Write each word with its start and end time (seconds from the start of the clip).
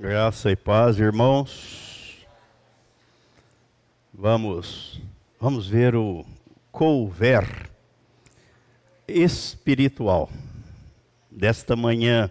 Graça 0.00 0.48
e 0.48 0.54
paz, 0.54 0.96
irmãos. 1.00 2.24
Vamos, 4.14 5.02
vamos 5.40 5.66
ver 5.66 5.96
o 5.96 6.24
couver 6.70 7.68
espiritual 9.08 10.30
desta 11.28 11.74
manhã, 11.74 12.30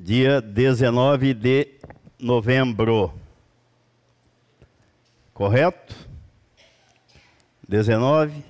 dia 0.00 0.40
19 0.40 1.34
de 1.34 1.78
novembro. 2.18 3.12
Correto? 5.34 5.94
19? 7.68 8.42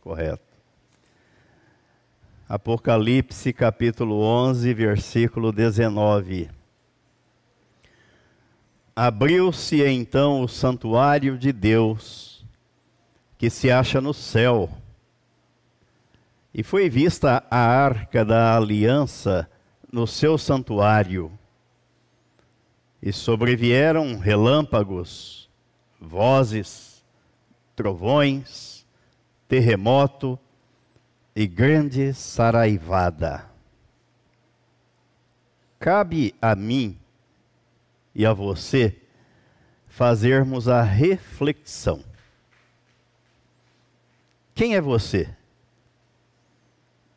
Correto. 0.00 0.43
Apocalipse 2.54 3.52
capítulo 3.52 4.20
11, 4.20 4.72
versículo 4.74 5.50
19. 5.50 6.48
Abriu-se 8.94 9.84
então 9.84 10.40
o 10.40 10.46
santuário 10.46 11.36
de 11.36 11.50
Deus, 11.50 12.46
que 13.36 13.50
se 13.50 13.72
acha 13.72 14.00
no 14.00 14.14
céu, 14.14 14.70
e 16.54 16.62
foi 16.62 16.88
vista 16.88 17.44
a 17.50 17.58
arca 17.58 18.24
da 18.24 18.56
aliança 18.56 19.50
no 19.92 20.06
seu 20.06 20.38
santuário. 20.38 21.36
E 23.02 23.12
sobrevieram 23.12 24.16
relâmpagos, 24.16 25.50
vozes, 26.00 27.04
trovões, 27.74 28.86
terremoto, 29.48 30.38
e 31.34 31.46
grande 31.46 32.14
saraivada. 32.14 33.50
Cabe 35.80 36.34
a 36.40 36.54
mim 36.54 36.98
e 38.14 38.24
a 38.24 38.32
você 38.32 38.96
fazermos 39.88 40.68
a 40.68 40.82
reflexão. 40.82 42.04
Quem 44.54 44.76
é 44.76 44.80
você? 44.80 45.34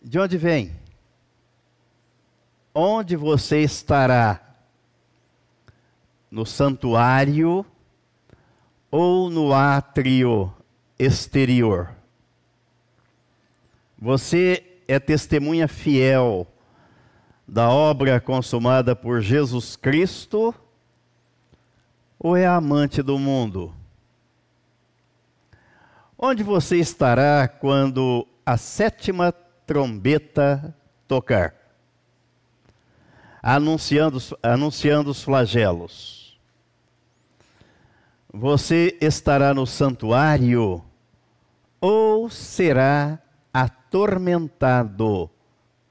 De 0.02 0.20
onde 0.20 0.38
vem? 0.38 0.76
Onde 2.74 3.16
você 3.16 3.62
estará? 3.62 4.42
No 6.30 6.46
santuário 6.46 7.66
ou 8.90 9.30
no 9.30 9.54
átrio 9.54 10.54
exterior? 10.98 11.97
Você 14.00 14.64
é 14.88 15.00
testemunha 15.00 15.68
fiel 15.68 16.46
da 17.48 17.70
obra 17.70 18.22
consumada 18.22 18.96
por 18.96 19.22
Jesus 19.22 19.76
Cristo 19.76 20.54
ou 22.20 22.38
é 22.38 22.46
amante 22.46 23.02
do 23.02 23.18
mundo? 23.18 23.74
Onde 26.16 26.44
você 26.44 26.78
estará 26.78 27.48
quando 27.48 28.28
a 28.46 28.56
sétima 28.56 29.32
trombeta 29.66 30.76
tocar? 31.08 31.56
Anunciando, 33.42 34.20
anunciando 34.44 35.10
os 35.10 35.24
flagelos. 35.24 36.40
Você 38.32 38.96
estará 39.02 39.56
no 39.56 39.66
santuário 39.66 40.84
ou 41.82 42.30
será 42.30 43.20
atormentado 43.54 45.30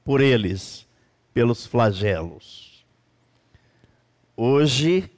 por 0.03 0.21
eles, 0.21 0.87
pelos 1.33 1.65
flagelos. 1.65 2.85
Hoje, 4.35 5.11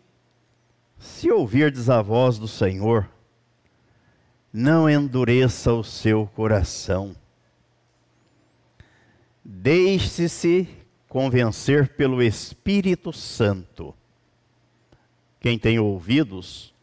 se 0.98 1.32
ouvirdes 1.32 1.90
a 1.90 2.02
voz 2.02 2.38
do 2.38 2.48
Senhor, 2.48 3.10
não 4.52 4.89
endureça 4.89 5.73
o 5.73 5.83
seu 5.83 6.27
coração. 6.27 7.16
Deixe-se 9.44 10.67
convencer 11.08 11.95
pelo 11.95 12.21
Espírito 12.21 13.11
Santo. 13.11 13.95
Quem 15.39 15.58
tem 15.58 15.80
ouvidos, 15.80 16.73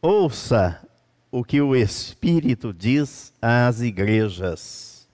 ouça 0.00 0.87
o 1.30 1.44
que 1.44 1.60
o 1.60 1.76
Espírito 1.76 2.72
diz 2.72 3.32
às 3.40 3.80
igrejas. 3.80 5.06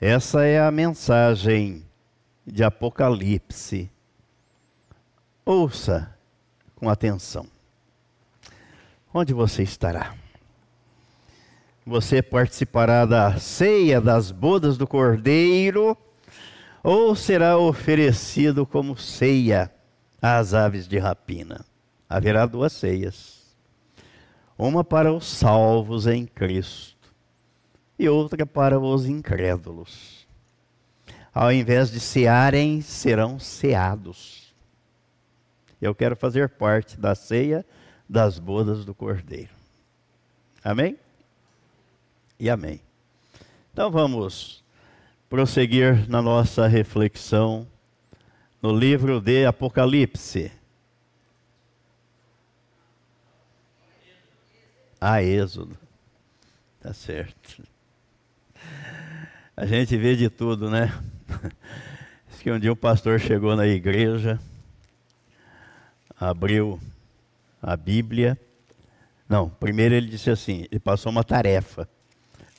Essa 0.00 0.44
é 0.44 0.60
a 0.60 0.70
mensagem 0.70 1.84
de 2.46 2.62
Apocalipse. 2.62 3.90
Ouça 5.44 6.14
com 6.76 6.88
atenção. 6.88 7.46
Onde 9.12 9.34
você 9.34 9.62
estará? 9.62 10.14
Você 11.84 12.22
participará 12.22 13.04
da 13.04 13.38
ceia 13.38 14.00
das 14.00 14.30
bodas 14.30 14.76
do 14.76 14.86
Cordeiro 14.86 15.96
ou 16.82 17.16
será 17.16 17.58
oferecido 17.58 18.64
como 18.64 18.96
ceia 18.96 19.72
às 20.22 20.54
aves 20.54 20.86
de 20.86 20.98
rapina? 20.98 21.64
Haverá 22.08 22.46
duas 22.46 22.72
ceias 22.72 23.37
uma 24.58 24.82
para 24.82 25.12
os 25.12 25.24
salvos 25.24 26.08
em 26.08 26.26
Cristo 26.26 26.98
e 27.96 28.08
outra 28.08 28.44
para 28.44 28.78
os 28.80 29.06
incrédulos. 29.06 30.26
Ao 31.32 31.52
invés 31.52 31.92
de 31.92 32.00
cearem, 32.00 32.80
serão 32.80 33.38
ceados. 33.38 34.52
Eu 35.80 35.94
quero 35.94 36.16
fazer 36.16 36.48
parte 36.48 36.98
da 36.98 37.14
ceia 37.14 37.64
das 38.08 38.40
bodas 38.40 38.84
do 38.84 38.92
Cordeiro. 38.92 39.52
Amém? 40.64 40.98
E 42.40 42.50
amém. 42.50 42.80
Então 43.72 43.90
vamos 43.90 44.64
prosseguir 45.28 46.08
na 46.08 46.20
nossa 46.20 46.66
reflexão 46.66 47.66
no 48.60 48.76
livro 48.76 49.20
de 49.20 49.46
Apocalipse. 49.46 50.50
A 55.00 55.22
Êxodo. 55.22 55.76
Tá 56.80 56.92
certo. 56.92 57.62
A 59.56 59.66
gente 59.66 59.96
vê 59.96 60.14
de 60.14 60.30
tudo, 60.30 60.70
né? 60.70 60.92
Diz 62.28 62.40
que 62.40 62.50
um 62.50 62.58
dia 62.58 62.72
um 62.72 62.76
pastor 62.76 63.18
chegou 63.18 63.56
na 63.56 63.66
igreja, 63.66 64.38
abriu 66.18 66.80
a 67.60 67.76
Bíblia. 67.76 68.38
Não, 69.28 69.48
primeiro 69.48 69.94
ele 69.94 70.08
disse 70.08 70.30
assim: 70.30 70.66
ele 70.70 70.78
passou 70.78 71.10
uma 71.10 71.24
tarefa 71.24 71.88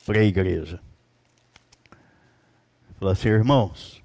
para 0.04 0.20
a 0.20 0.24
igreja. 0.24 0.80
Ele 1.90 2.98
falou 2.98 3.12
assim, 3.12 3.28
irmãos, 3.28 4.02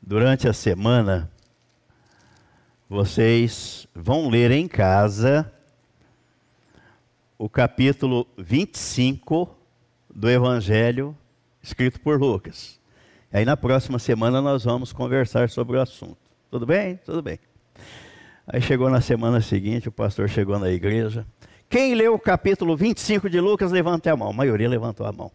durante 0.00 0.46
a 0.46 0.52
semana, 0.52 1.30
vocês 2.88 3.86
vão 3.94 4.28
ler 4.28 4.50
em 4.50 4.68
casa 4.68 5.50
o 7.42 7.48
capítulo 7.48 8.24
25 8.38 9.52
do 10.08 10.30
Evangelho 10.30 11.12
escrito 11.60 11.98
por 11.98 12.20
Lucas. 12.20 12.78
Aí 13.32 13.44
na 13.44 13.56
próxima 13.56 13.98
semana 13.98 14.40
nós 14.40 14.62
vamos 14.62 14.92
conversar 14.92 15.50
sobre 15.50 15.76
o 15.76 15.80
assunto. 15.80 16.18
Tudo 16.48 16.64
bem? 16.64 17.00
Tudo 17.04 17.20
bem. 17.20 17.40
Aí 18.46 18.62
chegou 18.62 18.88
na 18.88 19.00
semana 19.00 19.40
seguinte, 19.40 19.88
o 19.88 19.92
pastor 19.92 20.28
chegou 20.28 20.56
na 20.56 20.70
igreja. 20.70 21.26
Quem 21.68 21.96
leu 21.96 22.14
o 22.14 22.18
capítulo 22.18 22.76
25 22.76 23.28
de 23.28 23.40
Lucas, 23.40 23.72
levante 23.72 24.08
a 24.08 24.14
mão. 24.14 24.30
A 24.30 24.32
maioria 24.32 24.68
levantou 24.68 25.04
a 25.04 25.10
mão. 25.10 25.32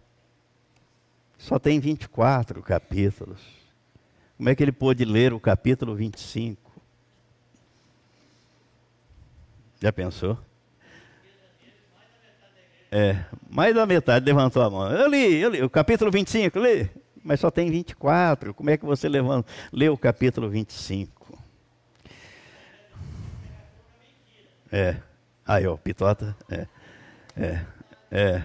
Só 1.38 1.60
tem 1.60 1.78
24 1.78 2.64
capítulos. 2.64 3.42
Como 4.38 4.48
é 4.48 4.56
que 4.56 4.64
ele 4.64 4.72
pôde 4.72 5.04
ler 5.04 5.34
o 5.34 5.42
capítulo 5.42 5.94
25? 5.94 6.72
Já 9.82 9.92
pensou? 9.92 10.38
É, 12.92 13.18
mais 13.50 13.76
da 13.76 13.86
metade 13.86 14.26
levantou 14.26 14.64
a 14.64 14.70
mão. 14.70 14.92
Eu 14.92 15.10
li, 15.10 15.36
eu 15.36 15.50
li 15.50 15.62
o 15.62 15.70
capítulo 15.70 16.10
25, 16.10 16.58
li, 16.60 16.90
mas 17.24 17.40
só 17.40 17.52
tem 17.52 17.70
24. 17.70 18.54
Como 18.54 18.70
é 18.70 18.78
que 18.78 18.86
você 18.86 19.10
levanta, 19.10 19.50
lê 19.72 19.90
o 19.90 19.98
capítulo 19.98 20.50
25? 20.50 21.38
É. 24.72 24.98
Aí, 25.46 25.66
ó, 25.68 25.78
Pitota. 25.78 26.36
É. 26.50 26.68
É. 27.36 27.62
É. 28.12 28.44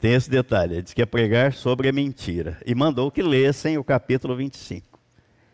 Tem 0.00 0.12
esse 0.14 0.30
detalhe. 0.30 0.74
Ele 0.74 0.82
disse 0.82 0.94
que 0.94 1.00
ia 1.00 1.06
pregar 1.06 1.52
sobre 1.52 1.88
a 1.88 1.92
mentira. 1.92 2.58
E 2.66 2.74
mandou 2.74 3.10
que 3.10 3.22
lessem 3.22 3.78
o 3.78 3.84
capítulo 3.84 4.36
25. 4.36 4.98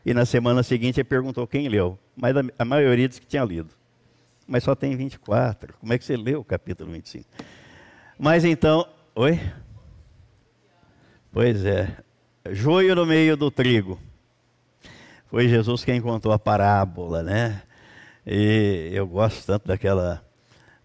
E 0.04 0.12
na 0.12 0.26
semana 0.26 0.62
seguinte 0.62 0.98
ele 0.98 1.04
perguntou 1.04 1.46
quem 1.46 1.68
leu. 1.68 1.98
Mas 2.16 2.34
a 2.58 2.64
maioria 2.64 3.08
disse 3.08 3.20
que 3.20 3.26
tinha 3.26 3.44
lido. 3.44 3.70
Mas 4.46 4.64
só 4.64 4.74
tem 4.74 4.96
24. 4.96 5.74
Como 5.78 5.92
é 5.92 5.98
que 5.98 6.04
você 6.04 6.16
leu 6.16 6.40
o 6.40 6.44
capítulo 6.44 6.90
25? 6.92 7.26
Mas 8.24 8.44
então, 8.44 8.86
oi? 9.16 9.40
Pois 11.32 11.64
é, 11.64 11.92
joio 12.52 12.94
no 12.94 13.04
meio 13.04 13.36
do 13.36 13.50
trigo. 13.50 13.98
Foi 15.26 15.48
Jesus 15.48 15.84
quem 15.84 16.00
contou 16.00 16.30
a 16.30 16.38
parábola, 16.38 17.24
né? 17.24 17.62
E 18.24 18.90
eu 18.92 19.08
gosto 19.08 19.44
tanto 19.44 19.66
daquela 19.66 20.24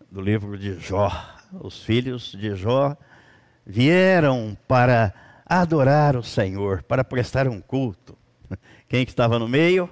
do 0.09 0.19
livro 0.19 0.57
de 0.57 0.79
Jó. 0.79 1.11
Os 1.61 1.83
filhos 1.83 2.31
de 2.31 2.55
Jó 2.55 2.97
vieram 3.63 4.57
para 4.67 5.13
adorar 5.45 6.15
o 6.15 6.23
Senhor, 6.23 6.81
para 6.81 7.03
prestar 7.03 7.47
um 7.47 7.61
culto. 7.61 8.17
Quem 8.89 9.05
que 9.05 9.11
estava 9.11 9.37
no 9.37 9.47
meio? 9.47 9.87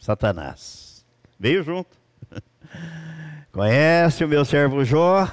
Satanás. 0.00 1.06
Veio 1.38 1.62
junto. 1.62 1.96
Conhece 3.52 4.24
o 4.24 4.28
meu 4.28 4.44
servo 4.46 4.82
Jó? 4.82 5.28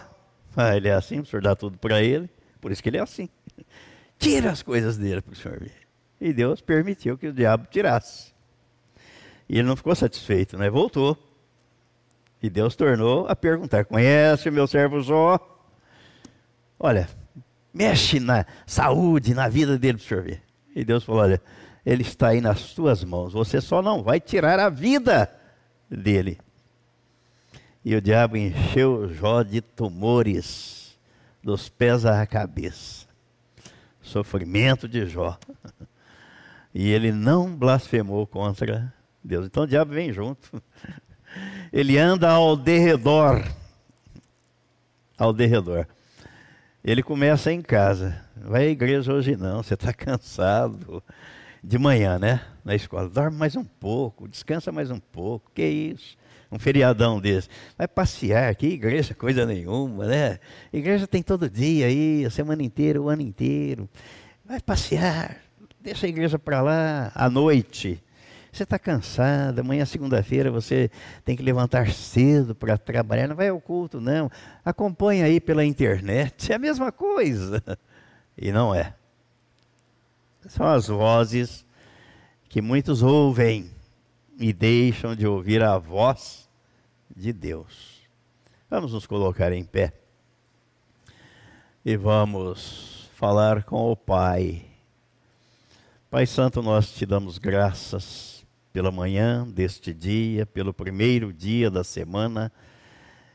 Ah, 0.55 0.75
ele 0.75 0.89
é 0.89 0.93
assim, 0.93 1.19
o 1.19 1.25
senhor 1.25 1.41
dá 1.41 1.55
tudo 1.55 1.77
para 1.77 2.03
ele, 2.03 2.29
por 2.59 2.69
isso 2.69 2.83
que 2.83 2.89
ele 2.89 2.97
é 2.97 3.01
assim. 3.01 3.29
Tira 4.17 4.51
as 4.51 4.61
coisas 4.61 4.97
dele 4.97 5.21
para 5.21 5.31
o 5.31 5.35
senhor 5.35 5.57
ver. 5.57 5.87
E 6.19 6.33
Deus 6.33 6.59
permitiu 6.59 7.17
que 7.17 7.27
o 7.27 7.33
diabo 7.33 7.67
tirasse. 7.71 8.33
E 9.47 9.57
ele 9.57 9.67
não 9.67 9.77
ficou 9.77 9.95
satisfeito, 9.95 10.57
né? 10.57 10.69
Voltou. 10.69 11.17
E 12.43 12.49
Deus 12.49 12.75
tornou 12.75 13.25
a 13.27 13.35
perguntar: 13.35 13.85
Conhece 13.85 14.49
o 14.49 14.51
meu 14.51 14.67
servo 14.67 15.01
Jó? 15.01 15.39
Olha, 16.77 17.07
mexe 17.73 18.19
na 18.19 18.45
saúde, 18.67 19.33
na 19.33 19.47
vida 19.47 19.77
dele 19.77 19.97
para 19.97 20.05
o 20.05 20.07
senhor 20.07 20.23
ver. 20.23 20.43
E 20.75 20.83
Deus 20.83 21.05
falou: 21.05 21.21
Olha, 21.21 21.41
ele 21.85 22.01
está 22.01 22.29
aí 22.29 22.41
nas 22.41 22.73
tuas 22.73 23.01
mãos, 23.01 23.31
você 23.31 23.61
só 23.61 23.81
não 23.81 24.03
vai 24.03 24.19
tirar 24.19 24.59
a 24.59 24.69
vida 24.69 25.33
dele. 25.89 26.37
E 27.83 27.95
o 27.95 28.01
diabo 28.01 28.35
encheu 28.35 29.13
Jó 29.13 29.41
de 29.41 29.61
tumores, 29.61 30.97
dos 31.41 31.69
pés 31.69 32.05
à 32.05 32.25
cabeça. 32.25 33.07
Sofrimento 34.01 34.87
de 34.87 35.05
Jó. 35.05 35.37
E 36.73 36.89
ele 36.89 37.11
não 37.11 37.55
blasfemou 37.55 38.27
contra 38.27 38.93
Deus. 39.23 39.45
Então 39.45 39.63
o 39.63 39.67
diabo 39.67 39.93
vem 39.93 40.11
junto. 40.13 40.61
Ele 41.71 41.97
anda 41.97 42.29
ao 42.29 42.57
derredor. 42.57 43.43
Ao 45.17 45.31
derredor. 45.31 45.87
Ele 46.83 47.03
começa 47.03 47.51
em 47.51 47.61
casa. 47.61 48.19
Vai 48.35 48.67
à 48.67 48.69
igreja 48.69 49.13
hoje 49.13 49.35
não, 49.35 49.61
você 49.61 49.73
está 49.73 49.93
cansado. 49.93 51.03
De 51.63 51.77
manhã, 51.77 52.17
né? 52.17 52.41
Na 52.63 52.73
escola. 52.73 53.09
Dorme 53.09 53.37
mais 53.37 53.55
um 53.55 53.63
pouco, 53.63 54.27
descansa 54.27 54.71
mais 54.71 54.89
um 54.89 54.99
pouco. 54.99 55.51
Que 55.53 55.65
isso? 55.65 56.17
Um 56.51 56.57
feriadão 56.57 57.19
desse. 57.19 57.47
Vai 57.77 57.87
passear, 57.87 58.55
que 58.55 58.67
igreja, 58.67 59.13
coisa 59.13 59.45
nenhuma, 59.45 60.05
né? 60.05 60.39
Igreja 60.73 61.05
tem 61.05 61.21
todo 61.21 61.49
dia 61.49 61.85
aí, 61.85 62.25
a 62.25 62.29
semana 62.29 62.63
inteira, 62.63 62.99
o 62.99 63.07
ano 63.07 63.21
inteiro. 63.21 63.87
Vai 64.43 64.59
passear, 64.59 65.37
deixa 65.79 66.07
a 66.07 66.09
igreja 66.09 66.39
para 66.39 66.61
lá 66.61 67.11
à 67.13 67.29
noite. 67.29 68.01
Você 68.51 68.63
está 68.63 68.79
cansado, 68.79 69.59
amanhã, 69.59 69.85
segunda-feira, 69.85 70.49
você 70.49 70.89
tem 71.23 71.35
que 71.35 71.43
levantar 71.43 71.91
cedo 71.91 72.55
para 72.55 72.77
trabalhar. 72.77 73.27
Não 73.27 73.35
vai 73.35 73.49
ao 73.49 73.61
culto, 73.61 74.01
não. 74.01 74.29
Acompanha 74.65 75.25
aí 75.25 75.39
pela 75.39 75.63
internet. 75.63 76.51
É 76.51 76.55
a 76.55 76.59
mesma 76.59 76.91
coisa. 76.91 77.61
E 78.35 78.51
não 78.51 78.73
é. 78.73 78.93
São 80.47 80.65
as 80.65 80.87
vozes 80.87 81.63
que 82.47 82.59
muitos 82.59 83.03
ouvem 83.03 83.69
e 84.39 84.53
deixam 84.53 85.15
de 85.15 85.27
ouvir 85.27 85.61
a 85.61 85.77
voz 85.77 86.49
de 87.13 87.33
Deus. 87.33 87.99
Vamos 88.69 88.93
nos 88.93 89.05
colocar 89.05 89.51
em 89.51 89.65
pé 89.65 89.93
e 91.83 91.97
vamos 91.97 93.09
falar 93.15 93.63
com 93.63 93.91
o 93.91 93.95
Pai. 93.97 94.65
Pai 96.09 96.25
Santo, 96.25 96.61
nós 96.61 96.91
te 96.91 97.05
damos 97.05 97.37
graças 97.37 98.45
pela 98.71 98.91
manhã 98.91 99.45
deste 99.45 99.93
dia, 99.93 100.45
pelo 100.45 100.73
primeiro 100.73 101.33
dia 101.33 101.69
da 101.69 101.83
semana 101.83 102.51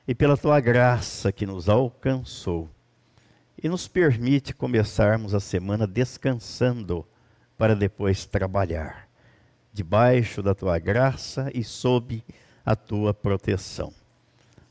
e 0.09 0.15
pela 0.15 0.37
tua 0.37 0.59
graça 0.59 1.31
que 1.31 1.45
nos 1.45 1.69
alcançou 1.69 2.71
e 3.63 3.69
nos 3.69 3.87
permite 3.87 4.55
começarmos 4.55 5.35
a 5.35 5.41
semana 5.41 5.87
descansando 5.87 7.07
para 7.57 7.75
depois 7.75 8.27
trabalhar, 8.27 9.04
debaixo 9.75 10.41
da 10.41 10.55
tua 10.55 10.79
graça 10.79 11.51
e 11.53 11.65
sob 11.65 12.23
a 12.65 12.77
tua 12.77 13.13
proteção. 13.13 13.93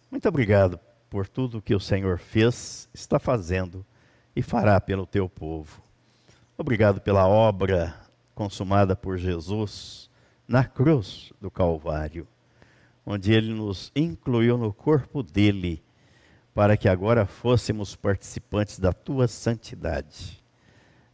Muito 0.09 0.27
obrigado 0.29 0.79
por 1.09 1.27
tudo 1.27 1.61
que 1.61 1.75
o 1.75 1.79
Senhor 1.79 2.17
fez, 2.17 2.87
está 2.93 3.19
fazendo 3.19 3.85
e 4.33 4.41
fará 4.41 4.79
pelo 4.79 5.05
teu 5.05 5.27
povo. 5.27 5.83
Obrigado 6.57 7.01
pela 7.01 7.27
obra 7.27 7.93
consumada 8.33 8.95
por 8.95 9.17
Jesus 9.17 10.09
na 10.47 10.63
cruz 10.63 11.33
do 11.41 11.51
Calvário, 11.51 12.25
onde 13.05 13.33
ele 13.33 13.53
nos 13.53 13.91
incluiu 13.93 14.57
no 14.57 14.71
corpo 14.71 15.21
dele, 15.21 15.83
para 16.53 16.77
que 16.77 16.87
agora 16.87 17.25
fôssemos 17.25 17.93
participantes 17.93 18.79
da 18.79 18.93
tua 18.93 19.27
santidade. 19.27 20.41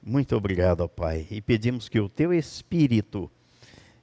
Muito 0.02 0.36
obrigado, 0.36 0.88
Pai, 0.88 1.26
e 1.32 1.42
pedimos 1.42 1.90
que 1.90 2.00
o 2.00 2.08
teu 2.08 2.34
Espírito, 2.34 3.30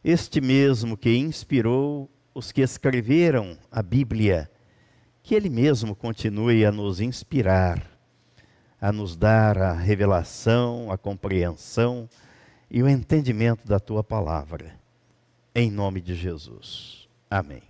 este 0.06 0.40
mesmo 0.40 0.96
que 0.96 1.16
inspirou 1.16 2.08
os 2.32 2.52
que 2.52 2.60
escreveram 2.60 3.58
a 3.72 3.82
Bíblia, 3.82 4.48
que 5.20 5.34
ele 5.34 5.50
mesmo 5.50 5.96
continue 5.96 6.64
a 6.64 6.70
nos 6.70 7.00
inspirar, 7.00 7.90
a 8.80 8.92
nos 8.92 9.16
dar 9.16 9.58
a 9.58 9.72
revelação, 9.72 10.92
a 10.92 10.96
compreensão 10.96 12.08
e 12.70 12.84
o 12.84 12.88
entendimento 12.88 13.66
da 13.66 13.80
tua 13.80 14.04
palavra 14.04 14.78
em 15.52 15.72
nome 15.72 16.00
de 16.00 16.14
Jesus. 16.14 17.08
Amém. 17.28 17.64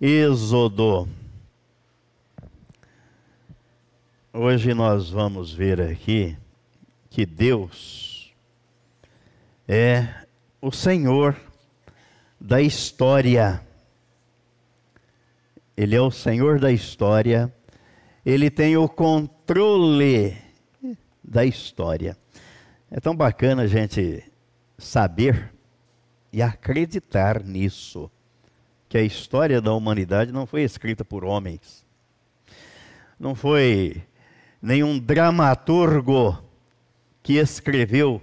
Êxodo. 0.00 1.06
Hoje 4.32 4.72
nós 4.72 5.10
vamos 5.10 5.52
ver 5.52 5.78
aqui 5.78 6.38
que 7.10 7.26
Deus 7.26 8.07
é 9.68 10.08
o 10.62 10.72
Senhor 10.72 11.36
da 12.40 12.62
história. 12.62 13.60
Ele 15.76 15.94
é 15.94 16.00
o 16.00 16.10
Senhor 16.10 16.58
da 16.58 16.72
história. 16.72 17.52
Ele 18.24 18.50
tem 18.50 18.78
o 18.78 18.88
controle 18.88 20.36
da 21.22 21.44
história. 21.44 22.16
É 22.90 22.98
tão 22.98 23.14
bacana 23.14 23.62
a 23.62 23.66
gente 23.66 24.24
saber 24.78 25.52
e 26.32 26.40
acreditar 26.40 27.44
nisso, 27.44 28.10
que 28.88 28.96
a 28.96 29.02
história 29.02 29.60
da 29.60 29.72
humanidade 29.74 30.32
não 30.32 30.46
foi 30.46 30.62
escrita 30.62 31.04
por 31.04 31.24
homens, 31.24 31.84
não 33.18 33.34
foi 33.34 34.02
nenhum 34.62 34.98
dramaturgo 34.98 36.38
que 37.22 37.34
escreveu 37.34 38.22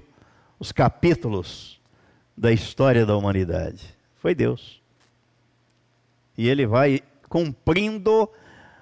os 0.59 0.71
capítulos 0.71 1.79
da 2.37 2.51
história 2.51 3.05
da 3.05 3.15
humanidade, 3.15 3.95
foi 4.15 4.35
Deus. 4.35 4.81
E 6.37 6.47
ele 6.47 6.65
vai 6.65 7.01
cumprindo 7.29 8.29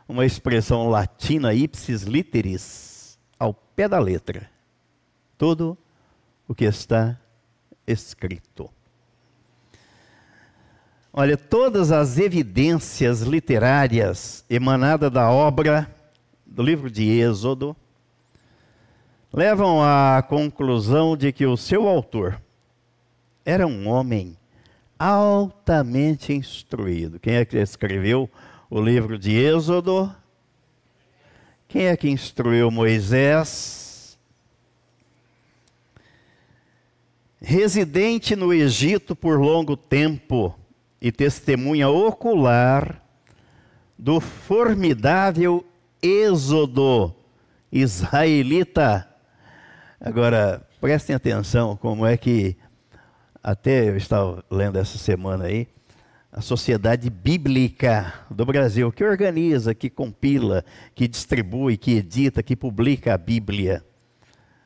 uma 0.07 0.25
expressão 0.25 0.89
latina 0.89 1.53
ipsis 1.53 2.03
literis 2.03 3.17
ao 3.39 3.53
pé 3.53 3.87
da 3.87 3.99
letra. 3.99 4.49
Tudo 5.37 5.77
o 6.47 6.55
que 6.55 6.65
está 6.65 7.19
escrito. 7.85 8.69
Olha, 11.11 11.37
todas 11.37 11.91
as 11.91 12.17
evidências 12.17 13.21
literárias 13.21 14.43
emanadas 14.49 15.11
da 15.11 15.29
obra 15.29 15.93
do 16.45 16.63
livro 16.63 16.89
de 16.89 17.07
Êxodo 17.07 17.75
levam 19.33 19.81
à 19.81 20.21
conclusão 20.21 21.17
de 21.17 21.31
que 21.31 21.45
o 21.45 21.57
seu 21.57 21.87
autor 21.87 22.39
era 23.43 23.65
um 23.65 23.87
homem 23.87 24.37
altamente 24.97 26.31
instruído. 26.31 27.19
Quem 27.19 27.35
é 27.35 27.45
que 27.45 27.57
escreveu 27.57 28.29
o 28.69 28.79
livro 28.79 29.17
de 29.17 29.31
Êxodo? 29.35 30.13
Quem 31.67 31.87
é 31.87 31.97
que 31.97 32.09
instruiu 32.09 32.69
Moisés? 32.69 33.83
residente 37.43 38.37
no 38.37 38.53
Egito 38.53 39.13
por 39.13 39.37
longo 39.37 39.75
tempo 39.75 40.57
e 41.01 41.11
testemunha 41.11 41.89
ocular 41.89 43.03
do 43.99 44.21
formidável 44.21 45.65
êxodo 46.01 47.13
israelita. 47.69 49.12
Agora, 50.05 50.61
prestem 50.81 51.15
atenção 51.15 51.77
como 51.77 52.05
é 52.05 52.17
que, 52.17 52.57
até 53.41 53.87
eu 53.87 53.95
estava 53.95 54.43
lendo 54.51 54.77
essa 54.77 54.97
semana 54.97 55.45
aí, 55.45 55.65
a 56.29 56.41
Sociedade 56.41 57.09
Bíblica 57.09 58.13
do 58.29 58.45
Brasil, 58.45 58.91
que 58.91 59.01
organiza, 59.01 59.73
que 59.73 59.89
compila, 59.89 60.65
que 60.93 61.07
distribui, 61.07 61.77
que 61.77 61.93
edita, 61.95 62.43
que 62.43 62.53
publica 62.53 63.13
a 63.13 63.17
Bíblia. 63.17 63.81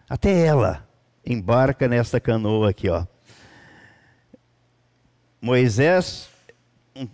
Até 0.10 0.44
ela 0.44 0.84
embarca 1.24 1.88
nesta 1.88 2.20
canoa 2.20 2.72
aqui, 2.72 2.90
ó. 2.90 3.06
Moisés, 5.40 6.30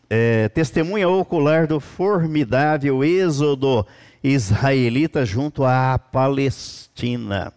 é, 0.10 0.48
testemunha 0.48 1.10
ocular 1.10 1.68
do 1.68 1.82
formidável 1.82 3.04
êxodo 3.04 3.86
israelita 4.24 5.26
junto 5.26 5.66
à 5.66 6.00
Palestina. 6.00 7.52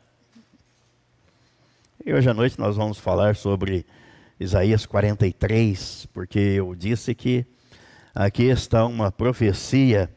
E 2.09 2.15
hoje 2.15 2.31
à 2.31 2.35
noite 2.35 2.57
nós 2.57 2.77
vamos 2.77 2.99
falar 2.99 3.35
sobre 3.35 3.85
Isaías 4.39 4.87
43, 4.87 6.07
porque 6.13 6.39
eu 6.39 6.73
disse 6.73 7.13
que 7.17 7.45
aqui 8.15 8.45
está 8.45 8.87
uma 8.87 9.11
profecia, 9.11 10.09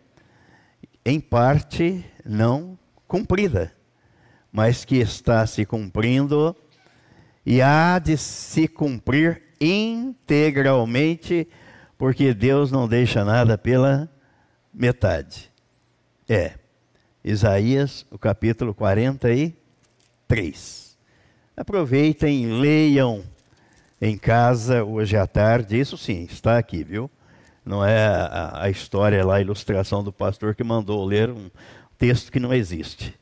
em 1.03 1.19
parte 1.19 2.05
não 2.23 2.77
cumprida, 3.07 3.73
mas 4.51 4.85
que 4.85 4.97
está 4.97 5.47
se 5.47 5.65
cumprindo 5.65 6.55
e 7.43 7.59
há 7.59 7.97
de 7.97 8.17
se 8.17 8.67
cumprir 8.67 9.41
integralmente, 9.59 11.47
porque 11.97 12.35
Deus 12.35 12.71
não 12.71 12.87
deixa 12.87 13.25
nada 13.25 13.57
pela 13.57 14.07
metade. 14.71 15.51
É, 16.29 16.53
Isaías, 17.23 18.05
o 18.11 18.19
capítulo 18.19 18.75
43. 18.75 20.88
Aproveitem, 21.59 22.61
leiam 22.61 23.21
em 23.99 24.17
casa 24.17 24.81
hoje 24.81 25.17
à 25.17 25.27
tarde, 25.27 25.77
isso 25.77 25.97
sim, 25.97 26.23
está 26.23 26.57
aqui, 26.57 26.85
viu? 26.85 27.11
Não 27.65 27.83
é 27.83 28.07
a, 28.07 28.63
a 28.63 28.69
história 28.69 29.25
lá, 29.25 29.35
a 29.35 29.41
ilustração 29.41 30.01
do 30.01 30.09
pastor 30.09 30.55
que 30.55 30.63
mandou 30.63 31.03
ler 31.03 31.29
um 31.29 31.51
texto 31.97 32.31
que 32.31 32.39
não 32.39 32.53
existe. 32.53 33.13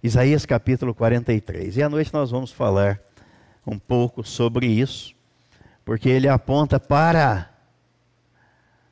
Isaías 0.00 0.46
capítulo 0.46 0.94
43. 0.94 1.76
E 1.76 1.82
à 1.82 1.88
noite 1.88 2.14
nós 2.14 2.30
vamos 2.30 2.52
falar 2.52 3.00
um 3.66 3.80
pouco 3.80 4.22
sobre 4.22 4.68
isso 4.68 5.12
porque 5.84 6.08
ele 6.08 6.28
aponta 6.28 6.78
para 6.78 7.50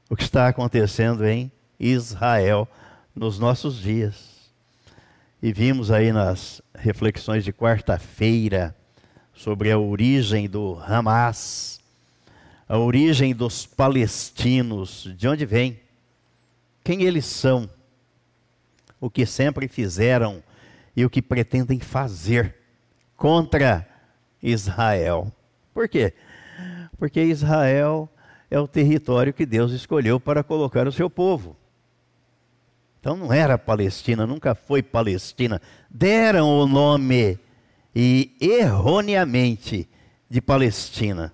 o 0.09 0.17
que 0.17 0.25
está 0.25 0.49
acontecendo 0.49 1.25
em 1.25 1.53
Israel 1.79 2.67
nos 3.15 3.39
nossos 3.39 3.79
dias. 3.79 4.51
E 5.41 5.53
vimos 5.53 5.93
aí 5.93 6.13
nas 6.13 6.61
reflexões 6.75 7.45
de 7.45 7.53
quarta-feira 7.53 8.75
sobre 9.41 9.73
a 9.73 9.79
origem 9.79 10.47
do 10.47 10.79
Hamas, 10.87 11.81
a 12.69 12.77
origem 12.77 13.35
dos 13.35 13.65
palestinos, 13.65 15.09
de 15.17 15.27
onde 15.27 15.47
vem, 15.47 15.81
quem 16.85 17.05
eles 17.05 17.25
são, 17.25 17.67
o 19.01 19.09
que 19.09 19.25
sempre 19.25 19.67
fizeram 19.67 20.43
e 20.95 21.07
o 21.07 21.09
que 21.09 21.23
pretendem 21.23 21.81
fazer 21.81 22.55
contra 23.17 23.89
Israel. 24.43 25.33
Por 25.73 25.89
quê? 25.89 26.13
porque 26.99 27.23
Israel 27.23 28.11
é 28.51 28.61
o 28.61 28.69
território 28.69 29.33
que 29.33 29.47
Deus 29.47 29.73
escolheu 29.73 30.21
para 30.21 30.45
colocar 30.45 30.87
o 30.87 30.93
seu 30.93 31.09
povo. 31.09 31.57
Então 33.01 33.17
não 33.17 33.33
era 33.33 33.57
Palestina, 33.57 34.27
nunca 34.27 34.55
foi 34.55 34.83
Palestina. 34.83 35.63
Deram 35.89 36.47
o 36.47 36.67
nome 36.67 37.39
e 37.95 38.37
erroneamente 38.41 39.89
de 40.29 40.41
Palestina. 40.41 41.33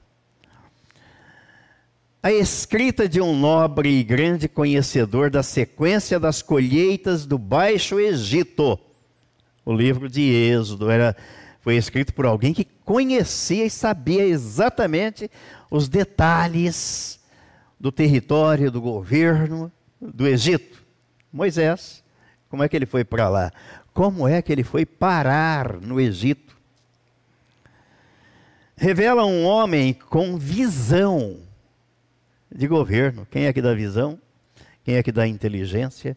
A 2.22 2.32
escrita 2.32 3.08
de 3.08 3.20
um 3.20 3.38
nobre 3.38 3.88
e 3.88 4.02
grande 4.02 4.48
conhecedor 4.48 5.30
da 5.30 5.42
sequência 5.42 6.18
das 6.18 6.42
colheitas 6.42 7.24
do 7.24 7.38
Baixo 7.38 8.00
Egito. 8.00 8.78
O 9.64 9.72
livro 9.72 10.08
de 10.08 10.22
Êxodo 10.22 10.90
era 10.90 11.16
foi 11.66 11.74
escrito 11.74 12.14
por 12.14 12.24
alguém 12.24 12.54
que 12.54 12.64
conhecia 12.84 13.66
e 13.66 13.70
sabia 13.70 14.24
exatamente 14.24 15.28
os 15.68 15.88
detalhes 15.88 17.18
do 17.78 17.90
território, 17.90 18.70
do 18.70 18.80
governo 18.80 19.72
do 20.00 20.28
Egito. 20.28 20.80
Moisés, 21.32 22.04
como 22.48 22.62
é 22.62 22.68
que 22.68 22.76
ele 22.76 22.86
foi 22.86 23.04
para 23.04 23.28
lá? 23.28 23.52
Como 23.92 24.28
é 24.28 24.40
que 24.40 24.52
ele 24.52 24.62
foi 24.62 24.86
parar 24.86 25.80
no 25.80 26.00
Egito? 26.00 26.45
Revela 28.76 29.24
um 29.24 29.44
homem 29.44 29.94
com 29.94 30.36
visão 30.36 31.38
de 32.54 32.66
governo. 32.66 33.26
Quem 33.30 33.46
é 33.46 33.52
que 33.52 33.62
dá 33.62 33.74
visão? 33.74 34.18
Quem 34.84 34.96
é 34.96 35.02
que 35.02 35.10
dá 35.10 35.26
inteligência? 35.26 36.16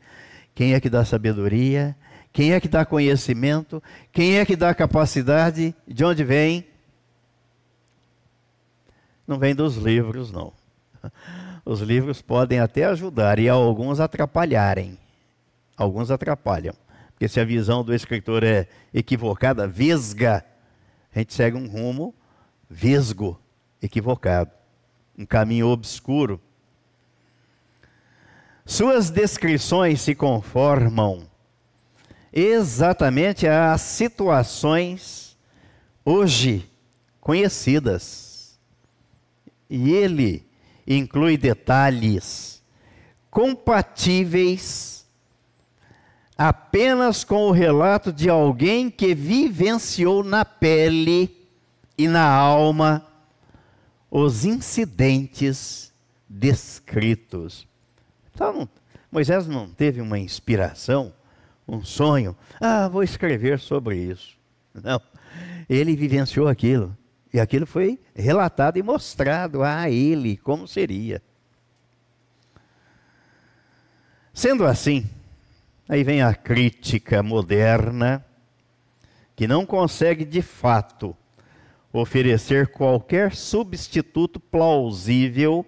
Quem 0.54 0.74
é 0.74 0.80
que 0.80 0.90
dá 0.90 1.06
sabedoria? 1.06 1.96
Quem 2.34 2.54
é 2.54 2.60
que 2.60 2.68
dá 2.68 2.86
conhecimento? 2.86 3.82
Quem 4.12 4.38
é 4.38 4.46
que 4.46 4.56
dá 4.56 4.74
capacidade? 4.74 5.74
De 5.88 6.04
onde 6.04 6.24
vem? 6.24 6.66
não 9.30 9.38
vem 9.38 9.54
dos 9.54 9.78
livros, 9.78 10.32
não. 10.32 10.52
Os 11.64 11.82
livros 11.82 12.20
podem 12.20 12.60
até 12.60 12.86
ajudar 12.86 13.38
e 13.38 13.48
alguns 13.48 14.00
atrapalharem. 14.00 14.98
Alguns 15.78 16.10
atrapalham. 16.10 16.74
Porque 17.12 17.28
se 17.28 17.40
a 17.40 17.46
visão 17.46 17.84
do 17.84 17.94
escritor 17.94 18.44
é 18.44 18.68
equivocada, 18.92 19.68
vesga, 19.68 20.44
a 21.14 21.20
gente 21.20 21.32
segue 21.36 21.56
um 21.56 21.68
rumo 21.68 22.16
vesgo, 22.70 23.40
equivocado, 23.82 24.52
um 25.18 25.26
caminho 25.26 25.68
obscuro. 25.68 26.40
Suas 28.66 29.10
descrições 29.10 30.02
se 30.02 30.14
conformam 30.14 31.28
exatamente 32.32 33.48
às 33.48 33.82
situações 33.82 35.36
hoje 36.06 36.70
conhecidas 37.20 38.60
e 39.68 39.92
ele 39.92 40.48
inclui 40.88 41.38
detalhes 41.38 42.62
compatíveis 43.32 45.08
apenas 46.38 47.24
com 47.24 47.48
o 47.48 47.52
relato 47.52 48.14
de 48.14 48.30
alguém 48.30 48.90
que 48.90 49.14
vivenciou 49.14 50.24
na 50.24 50.46
pele 50.46 51.39
e 52.00 52.08
na 52.08 52.26
alma 52.26 53.06
os 54.10 54.46
incidentes 54.46 55.94
descritos. 56.30 57.68
Então, 58.34 58.70
Moisés 59.12 59.46
não 59.48 59.70
teve 59.70 60.00
uma 60.00 60.18
inspiração, 60.18 61.14
um 61.68 61.84
sonho, 61.84 62.38
ah, 62.62 62.88
vou 62.88 63.04
escrever 63.04 63.60
sobre 63.60 63.98
isso. 63.98 64.38
Não, 64.74 65.02
ele 65.70 65.94
vivenciou 65.94 66.48
aquilo. 66.48 66.98
E 67.34 67.40
aquilo 67.40 67.66
foi 67.66 68.00
relatado 68.16 68.78
e 68.78 68.82
mostrado 68.82 69.62
a 69.62 69.90
ele 69.90 70.38
como 70.38 70.70
seria. 70.70 71.22
Sendo 74.34 74.66
assim, 74.66 75.06
aí 75.88 76.02
vem 76.02 76.22
a 76.22 76.34
crítica 76.34 77.22
moderna, 77.22 78.26
que 79.36 79.50
não 79.50 79.66
consegue 79.66 80.24
de 80.24 80.42
fato 80.42 81.14
oferecer 81.92 82.68
qualquer 82.68 83.36
substituto 83.36 84.40
plausível 84.40 85.66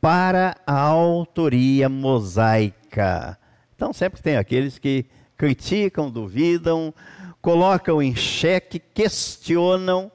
para 0.00 0.56
a 0.66 0.78
autoria 0.78 1.88
mosaica. 1.88 3.38
Então, 3.76 3.92
sempre 3.92 4.20
tem 4.20 4.36
aqueles 4.36 4.78
que 4.78 5.06
criticam, 5.36 6.10
duvidam, 6.10 6.92
colocam 7.40 8.02
em 8.02 8.14
xeque, 8.14 8.78
questionam 8.78 10.10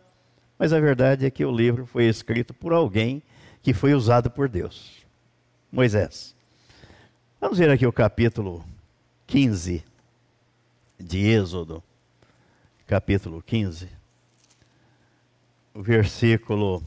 mas 0.57 0.73
a 0.73 0.79
verdade 0.79 1.25
é 1.25 1.31
que 1.31 1.45
o 1.45 1.51
livro 1.51 1.85
foi 1.85 2.05
escrito 2.05 2.53
por 2.53 2.73
alguém 2.73 3.21
que 3.61 3.73
foi 3.73 3.93
usado 3.93 4.29
por 4.29 4.49
Deus 4.49 5.05
Moisés. 5.71 6.35
Vamos 7.39 7.59
ver 7.59 7.69
aqui 7.69 7.85
o 7.85 7.93
capítulo 7.93 8.65
15 9.27 9.83
de 10.99 11.27
Êxodo. 11.27 11.83
Capítulo 12.87 13.43
15. 13.43 13.89
O 15.77 15.83
versículo 15.83 16.81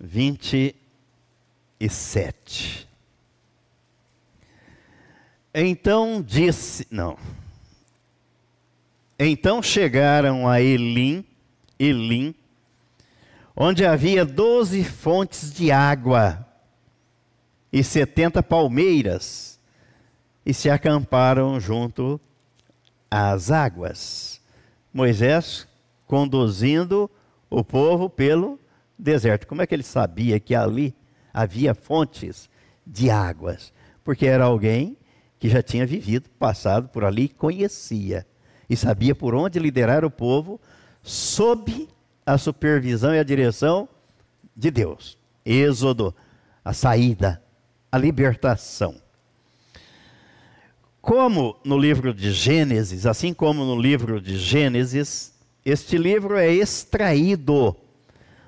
27. 0.00 2.88
Então 5.54 6.20
disse. 6.20 6.84
Não. 6.90 7.16
Então 9.16 9.62
chegaram 9.62 10.48
a 10.48 10.60
Elim 10.60 11.24
Elim, 11.78 12.34
onde 13.54 13.86
havia 13.86 14.24
doze 14.24 14.82
fontes 14.82 15.54
de 15.54 15.70
água 15.70 16.44
e 17.72 17.84
setenta 17.84 18.42
palmeiras, 18.42 19.60
e 20.44 20.52
se 20.52 20.68
acamparam 20.68 21.60
junto 21.60 22.20
às 23.08 23.52
águas. 23.52 24.40
Moisés 24.92 25.68
conduzindo 26.04 27.08
o 27.54 27.64
povo 27.64 28.10
pelo 28.10 28.58
deserto. 28.98 29.46
Como 29.46 29.62
é 29.62 29.66
que 29.66 29.74
ele 29.74 29.82
sabia 29.82 30.40
que 30.40 30.54
ali 30.54 30.94
havia 31.32 31.74
fontes 31.74 32.50
de 32.86 33.10
águas? 33.10 33.72
Porque 34.02 34.26
era 34.26 34.44
alguém 34.44 34.96
que 35.38 35.48
já 35.48 35.62
tinha 35.62 35.86
vivido, 35.86 36.28
passado 36.30 36.88
por 36.88 37.04
ali, 37.04 37.28
conhecia 37.28 38.26
e 38.68 38.76
sabia 38.76 39.14
por 39.14 39.34
onde 39.34 39.58
liderar 39.58 40.04
o 40.04 40.10
povo 40.10 40.60
sob 41.02 41.88
a 42.26 42.38
supervisão 42.38 43.14
e 43.14 43.18
a 43.18 43.24
direção 43.24 43.88
de 44.56 44.70
Deus. 44.70 45.18
Êxodo, 45.44 46.14
a 46.64 46.72
saída, 46.72 47.42
a 47.92 47.98
libertação. 47.98 48.96
Como 51.00 51.60
no 51.62 51.76
livro 51.76 52.14
de 52.14 52.32
Gênesis, 52.32 53.04
assim 53.04 53.34
como 53.34 53.64
no 53.64 53.78
livro 53.78 54.18
de 54.18 54.38
Gênesis, 54.38 55.33
este 55.64 55.96
livro 55.96 56.36
é 56.36 56.52
extraído 56.52 57.74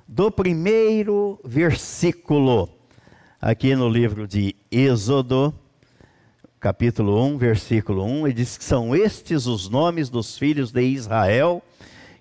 do 0.06 0.30
primeiro 0.30 1.40
versículo, 1.44 2.68
aqui 3.40 3.74
no 3.74 3.88
livro 3.88 4.28
de 4.28 4.54
Êxodo, 4.70 5.54
capítulo 6.60 7.24
1, 7.24 7.38
versículo 7.38 8.04
1, 8.04 8.26
ele 8.26 8.34
diz 8.34 8.58
que 8.58 8.64
são 8.64 8.94
estes 8.94 9.46
os 9.46 9.68
nomes 9.68 10.10
dos 10.10 10.36
filhos 10.36 10.70
de 10.70 10.82
Israel 10.82 11.62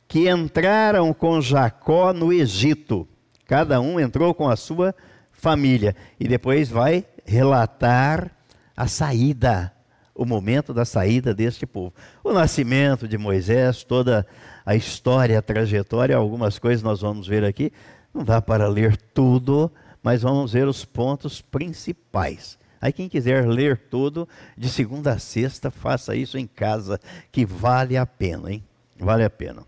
que 0.08 0.30
entraram 0.30 1.14
com 1.14 1.42
Jacó 1.42 2.14
no 2.14 2.32
Egito. 2.32 3.08
Cada 3.46 3.82
um 3.82 4.00
entrou 4.00 4.34
com 4.34 4.48
a 4.48 4.56
sua 4.56 4.96
família. 5.32 5.96
E 6.20 6.28
depois 6.28 6.70
vai 6.70 7.06
relatar 7.26 8.32
a 8.78 8.88
saída, 8.88 9.74
o 10.14 10.26
momento 10.26 10.74
da 10.74 10.86
saída 10.86 11.34
deste 11.34 11.66
povo. 11.66 11.94
O 12.24 12.32
nascimento 12.32 13.08
de 13.08 13.18
Moisés, 13.18 13.84
toda 13.84 14.26
a 14.66 14.76
história, 14.76 15.38
a 15.38 15.42
trajetória, 15.42 16.16
algumas 16.16 16.58
coisas 16.58 16.82
nós 16.82 17.02
vamos 17.02 17.28
ver 17.28 17.44
aqui. 17.44 17.72
Não 18.14 18.24
dá 18.24 18.42
para 18.42 18.68
ler 18.68 18.98
tudo, 18.98 19.72
mas 20.02 20.24
vamos 20.24 20.54
ver 20.54 20.68
os 20.68 20.84
pontos 20.84 21.42
principais. 21.42 22.58
Aí 22.82 22.92
quem 22.92 23.08
quiser 23.08 23.48
ler 23.48 23.78
tudo, 23.90 24.28
de 24.58 24.70
segunda 24.70 25.14
a 25.14 25.20
sexta, 25.20 25.70
faça 25.70 26.16
isso 26.16 26.38
em 26.38 26.48
casa, 26.48 27.00
que 27.32 27.46
vale 27.46 27.96
a 27.98 28.06
pena, 28.06 28.52
hein? 28.52 28.64
Vale 28.98 29.24
a 29.24 29.30
pena. 29.30 29.64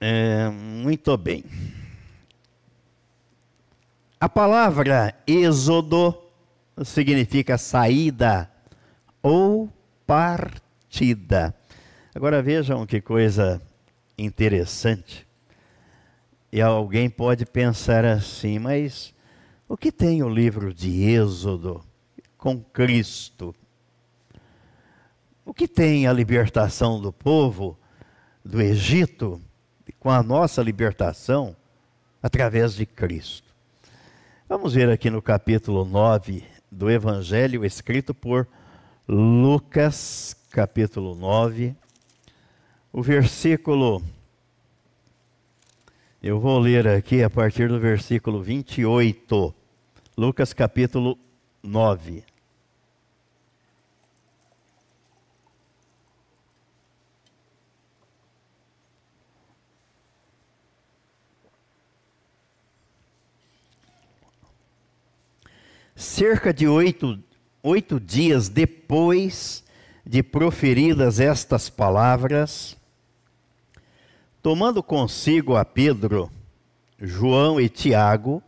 É, 0.00 0.48
muito 0.48 1.16
bem. 1.16 1.44
A 4.18 4.28
palavra 4.28 5.14
êxodo 5.26 6.14
significa 6.84 7.58
saída 7.58 8.50
ou 9.22 9.70
partida. 10.90 11.54
Agora 12.12 12.42
vejam 12.42 12.84
que 12.84 13.00
coisa 13.00 13.62
interessante. 14.18 15.26
E 16.52 16.60
alguém 16.60 17.08
pode 17.08 17.46
pensar 17.46 18.04
assim, 18.04 18.58
mas 18.58 19.14
o 19.68 19.76
que 19.76 19.92
tem 19.92 20.20
o 20.24 20.28
livro 20.28 20.74
de 20.74 21.04
Êxodo 21.04 21.80
com 22.36 22.60
Cristo? 22.60 23.54
O 25.44 25.54
que 25.54 25.68
tem 25.68 26.08
a 26.08 26.12
libertação 26.12 27.00
do 27.00 27.12
povo 27.12 27.78
do 28.44 28.60
Egito 28.60 29.40
com 30.00 30.10
a 30.10 30.22
nossa 30.24 30.60
libertação 30.60 31.54
através 32.20 32.74
de 32.74 32.84
Cristo? 32.84 33.54
Vamos 34.48 34.74
ver 34.74 34.90
aqui 34.90 35.08
no 35.08 35.22
capítulo 35.22 35.84
9 35.84 36.42
do 36.68 36.90
Evangelho 36.90 37.64
escrito 37.64 38.12
por 38.12 38.48
Lucas, 39.08 40.36
capítulo 40.50 41.14
9, 41.14 41.76
o 42.92 43.00
versículo. 43.00 44.02
Eu 46.20 46.40
vou 46.40 46.58
ler 46.58 46.88
aqui 46.88 47.22
a 47.22 47.30
partir 47.30 47.68
do 47.68 47.78
versículo 47.78 48.42
28. 48.42 49.54
Lucas 50.16 50.52
capítulo 50.52 51.16
9. 51.62 52.24
Cerca 65.94 66.52
de 66.52 66.66
oito, 66.66 67.22
oito 67.62 68.00
dias 68.00 68.48
depois 68.48 69.62
de 70.04 70.22
proferidas 70.22 71.20
estas 71.20 71.68
palavras, 71.68 72.76
tomando 74.42 74.82
consigo 74.82 75.56
a 75.56 75.64
Pedro, 75.64 76.30
João 76.98 77.60
e 77.60 77.68
Tiago, 77.68 78.42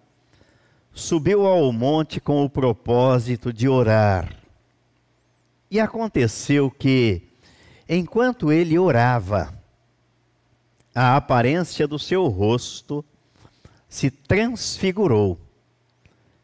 subiu 0.92 1.46
ao 1.46 1.72
monte 1.72 2.20
com 2.20 2.44
o 2.44 2.50
propósito 2.50 3.52
de 3.52 3.68
orar. 3.68 4.36
E 5.70 5.80
aconteceu 5.80 6.70
que, 6.70 7.22
enquanto 7.88 8.52
ele 8.52 8.78
orava, 8.78 9.54
a 10.94 11.16
aparência 11.16 11.88
do 11.88 11.98
seu 11.98 12.26
rosto 12.26 13.04
se 13.88 14.10
transfigurou, 14.10 15.38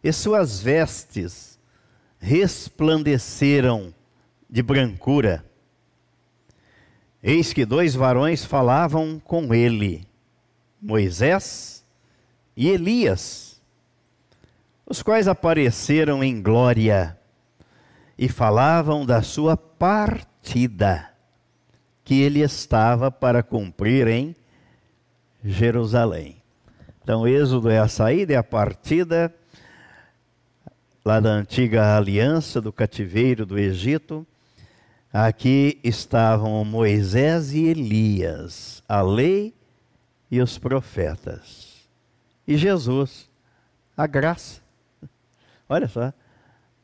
e 0.03 0.13
suas 0.13 0.61
vestes 0.61 1.59
resplandeceram 2.19 3.93
de 4.49 4.63
brancura. 4.63 5.45
Eis 7.23 7.53
que 7.53 7.65
dois 7.65 7.95
varões 7.95 8.45
falavam 8.45 9.21
com 9.21 9.53
ele, 9.53 10.07
Moisés 10.81 11.85
e 12.57 12.69
Elias 12.69 13.49
os 14.89 15.03
quais 15.03 15.29
apareceram 15.29 16.25
em 16.25 16.41
glória 16.41 17.19
e 18.17 18.27
falavam 18.27 19.05
da 19.05 19.21
sua 19.21 19.55
partida, 19.55 21.11
que 22.03 22.23
ele 22.23 22.41
estava 22.41 23.11
para 23.11 23.43
cumprir 23.43 24.09
em 24.09 24.35
Jerusalém. 25.45 26.43
Então, 27.03 27.29
Êxodo 27.29 27.69
é 27.69 27.79
a 27.79 27.87
saída, 27.87 28.33
é 28.33 28.37
a 28.37 28.43
partida 28.43 29.33
lá 31.05 31.21
da 31.21 31.31
antiga 31.31 31.97
aliança 31.97 32.61
do 32.61 32.73
cativeiro 32.73 33.45
do 33.45 33.59
Egito. 33.59 34.27
Aqui 35.13 35.81
estavam 35.83 36.63
Moisés 36.67 37.55
e 37.55 37.65
Elias, 37.65 38.83
a 38.87 39.01
lei 39.01 39.55
e 40.31 40.39
os 40.41 40.59
profetas. 40.59 41.89
E 42.47 42.59
Jesus, 42.59 43.29
a 43.97 44.07
graça. 44.07 44.61
Olha 45.67 45.89
só. 45.89 46.13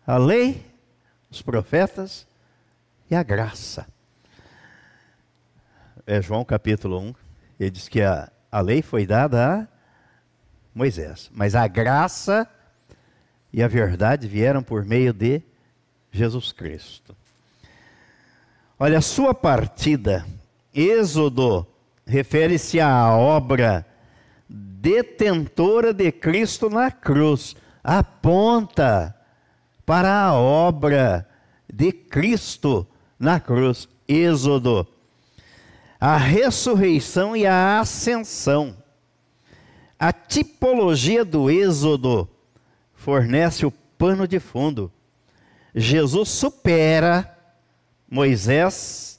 A 0.06 0.16
lei, 0.16 0.64
os 1.30 1.42
profetas 1.42 2.26
e 3.10 3.14
a 3.14 3.22
graça. 3.22 3.86
É 6.06 6.22
João 6.22 6.44
capítulo 6.46 6.98
1. 6.98 7.14
Ele 7.60 7.70
diz 7.70 7.88
que 7.88 8.00
a, 8.00 8.32
a 8.50 8.60
lei 8.62 8.80
foi 8.80 9.06
dada 9.06 9.60
a 9.60 9.68
Moisés, 10.74 11.30
mas 11.34 11.54
a 11.54 11.66
graça 11.66 12.48
e 13.52 13.62
a 13.62 13.68
verdade 13.68 14.26
vieram 14.26 14.62
por 14.62 14.82
meio 14.84 15.12
de 15.12 15.42
Jesus 16.10 16.52
Cristo. 16.52 17.14
Olha, 18.78 18.98
a 18.98 19.02
sua 19.02 19.32
partida, 19.32 20.26
Êxodo, 20.74 21.66
refere-se 22.06 22.80
à 22.80 23.14
obra 23.16 23.86
detentora 24.48 25.94
de 25.94 26.12
Cristo 26.12 26.68
na 26.68 26.90
cruz 26.90 27.56
aponta 27.84 29.14
para 29.84 30.24
a 30.24 30.34
obra 30.34 31.28
de 31.70 31.92
Cristo 31.92 32.86
na 33.18 33.38
cruz. 33.38 33.86
Êxodo. 34.08 34.86
A 36.00 36.16
ressurreição 36.16 37.36
e 37.36 37.46
a 37.46 37.80
ascensão. 37.80 38.76
A 39.98 40.12
tipologia 40.12 41.24
do 41.24 41.50
Êxodo 41.50 42.28
fornece 42.94 43.66
o 43.66 43.70
pano 43.70 44.26
de 44.26 44.40
fundo. 44.40 44.90
Jesus 45.74 46.30
supera 46.30 47.33
Moisés 48.14 49.18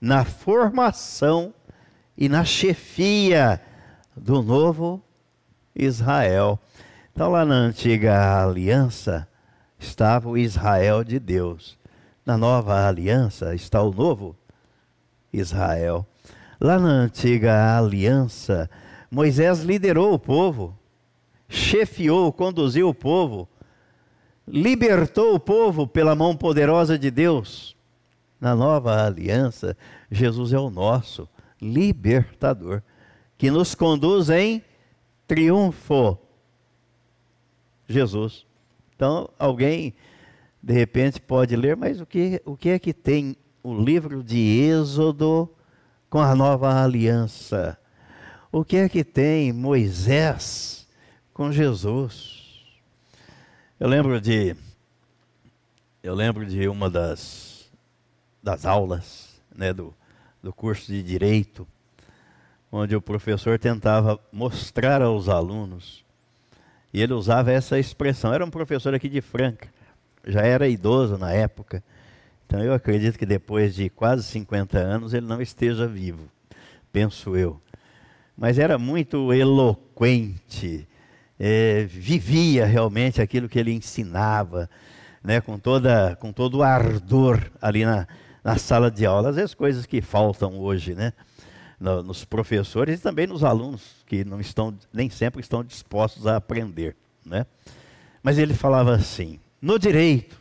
na 0.00 0.24
formação 0.24 1.52
e 2.16 2.28
na 2.28 2.44
chefia 2.44 3.60
do 4.16 4.40
novo 4.40 5.02
Israel. 5.74 6.56
Então, 7.12 7.28
lá 7.28 7.44
na 7.44 7.56
antiga 7.56 8.40
aliança 8.40 9.26
estava 9.80 10.28
o 10.28 10.38
Israel 10.38 11.02
de 11.02 11.18
Deus. 11.18 11.76
Na 12.24 12.38
nova 12.38 12.86
aliança 12.86 13.52
está 13.52 13.82
o 13.82 13.92
novo 13.92 14.36
Israel. 15.32 16.06
Lá 16.60 16.78
na 16.78 16.88
antiga 16.88 17.76
aliança, 17.76 18.70
Moisés 19.10 19.62
liderou 19.64 20.14
o 20.14 20.20
povo, 20.20 20.78
chefiou, 21.48 22.32
conduziu 22.32 22.88
o 22.88 22.94
povo, 22.94 23.48
libertou 24.46 25.34
o 25.34 25.40
povo 25.40 25.84
pela 25.84 26.14
mão 26.14 26.36
poderosa 26.36 26.96
de 26.96 27.10
Deus. 27.10 27.75
Na 28.40 28.54
nova 28.54 29.04
aliança, 29.04 29.76
Jesus 30.10 30.52
é 30.52 30.58
o 30.58 30.70
nosso 30.70 31.28
libertador, 31.60 32.82
que 33.38 33.50
nos 33.50 33.74
conduz 33.74 34.28
em 34.28 34.62
triunfo 35.26 36.18
Jesus. 37.88 38.46
Então, 38.94 39.28
alguém 39.38 39.94
de 40.62 40.72
repente 40.72 41.20
pode 41.20 41.54
ler, 41.54 41.76
mas 41.76 42.00
o 42.00 42.06
que, 42.06 42.42
o 42.44 42.56
que 42.56 42.70
é 42.70 42.78
que 42.78 42.92
tem 42.92 43.36
o 43.62 43.74
livro 43.74 44.22
de 44.22 44.38
Êxodo 44.38 45.50
com 46.08 46.20
a 46.20 46.34
nova 46.34 46.82
aliança. 46.82 47.76
O 48.52 48.64
que 48.64 48.76
é 48.76 48.88
que 48.88 49.02
tem 49.02 49.52
Moisés 49.52 50.88
com 51.34 51.50
Jesus? 51.50 52.64
Eu 53.78 53.88
lembro 53.88 54.20
de 54.20 54.56
eu 56.02 56.14
lembro 56.14 56.46
de 56.46 56.68
uma 56.68 56.88
das 56.88 57.55
das 58.46 58.64
aulas, 58.64 59.42
né, 59.52 59.72
do, 59.72 59.92
do 60.40 60.52
curso 60.52 60.86
de 60.86 61.02
direito, 61.02 61.66
onde 62.70 62.94
o 62.94 63.02
professor 63.02 63.58
tentava 63.58 64.20
mostrar 64.32 65.02
aos 65.02 65.28
alunos 65.28 66.04
e 66.94 67.02
ele 67.02 67.12
usava 67.12 67.50
essa 67.50 67.76
expressão. 67.76 68.32
Era 68.32 68.44
um 68.44 68.50
professor 68.50 68.94
aqui 68.94 69.08
de 69.08 69.20
Franca, 69.20 69.68
já 70.24 70.42
era 70.42 70.68
idoso 70.68 71.18
na 71.18 71.32
época. 71.32 71.82
Então 72.46 72.62
eu 72.62 72.72
acredito 72.72 73.18
que 73.18 73.26
depois 73.26 73.74
de 73.74 73.90
quase 73.90 74.22
50 74.22 74.78
anos 74.78 75.12
ele 75.12 75.26
não 75.26 75.42
esteja 75.42 75.88
vivo, 75.88 76.30
penso 76.92 77.36
eu. 77.36 77.60
Mas 78.38 78.60
era 78.60 78.78
muito 78.78 79.32
eloquente, 79.32 80.86
é, 81.36 81.82
vivia 81.82 82.64
realmente 82.64 83.20
aquilo 83.20 83.48
que 83.48 83.58
ele 83.58 83.72
ensinava, 83.72 84.70
né, 85.20 85.40
com, 85.40 85.58
toda, 85.58 86.14
com 86.20 86.32
todo 86.32 86.58
o 86.58 86.62
ardor 86.62 87.50
ali 87.60 87.84
na, 87.84 88.06
na 88.46 88.56
sala 88.56 88.92
de 88.92 89.04
aula. 89.04 89.30
Às 89.30 89.34
vezes 89.34 89.54
coisas 89.54 89.86
que 89.86 90.00
faltam 90.00 90.56
hoje, 90.60 90.94
né? 90.94 91.12
no, 91.80 92.00
nos 92.00 92.24
professores 92.24 93.00
e 93.00 93.02
também 93.02 93.26
nos 93.26 93.42
alunos, 93.42 93.82
que 94.06 94.24
não 94.24 94.40
estão, 94.40 94.78
nem 94.92 95.10
sempre 95.10 95.40
estão 95.40 95.64
dispostos 95.64 96.28
a 96.28 96.36
aprender. 96.36 96.94
Né? 97.24 97.44
Mas 98.22 98.38
ele 98.38 98.54
falava 98.54 98.94
assim: 98.94 99.40
no 99.60 99.80
direito, 99.80 100.40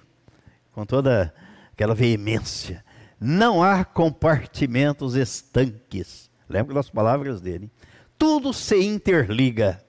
com 0.71 0.85
toda 0.85 1.33
aquela 1.73 1.95
veemência, 1.95 2.85
não 3.19 3.63
há 3.63 3.83
compartimentos 3.83 5.15
estanques. 5.15 6.29
Lembra 6.47 6.75
das 6.75 6.91
palavras 6.91 7.41
dele? 7.41 7.71
Tudo 8.19 8.53
se 8.53 8.77
interliga. 8.83 9.83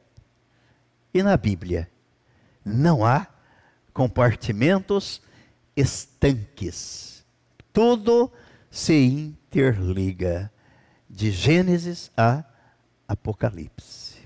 E 1.12 1.22
na 1.22 1.36
Bíblia, 1.36 1.86
não 2.64 3.04
há 3.04 3.26
compartimentos 3.92 5.20
estanques. 5.76 7.15
Tudo 7.76 8.32
se 8.70 8.94
interliga 8.94 10.50
de 11.10 11.30
Gênesis 11.30 12.10
a 12.16 12.42
Apocalipse. 13.06 14.16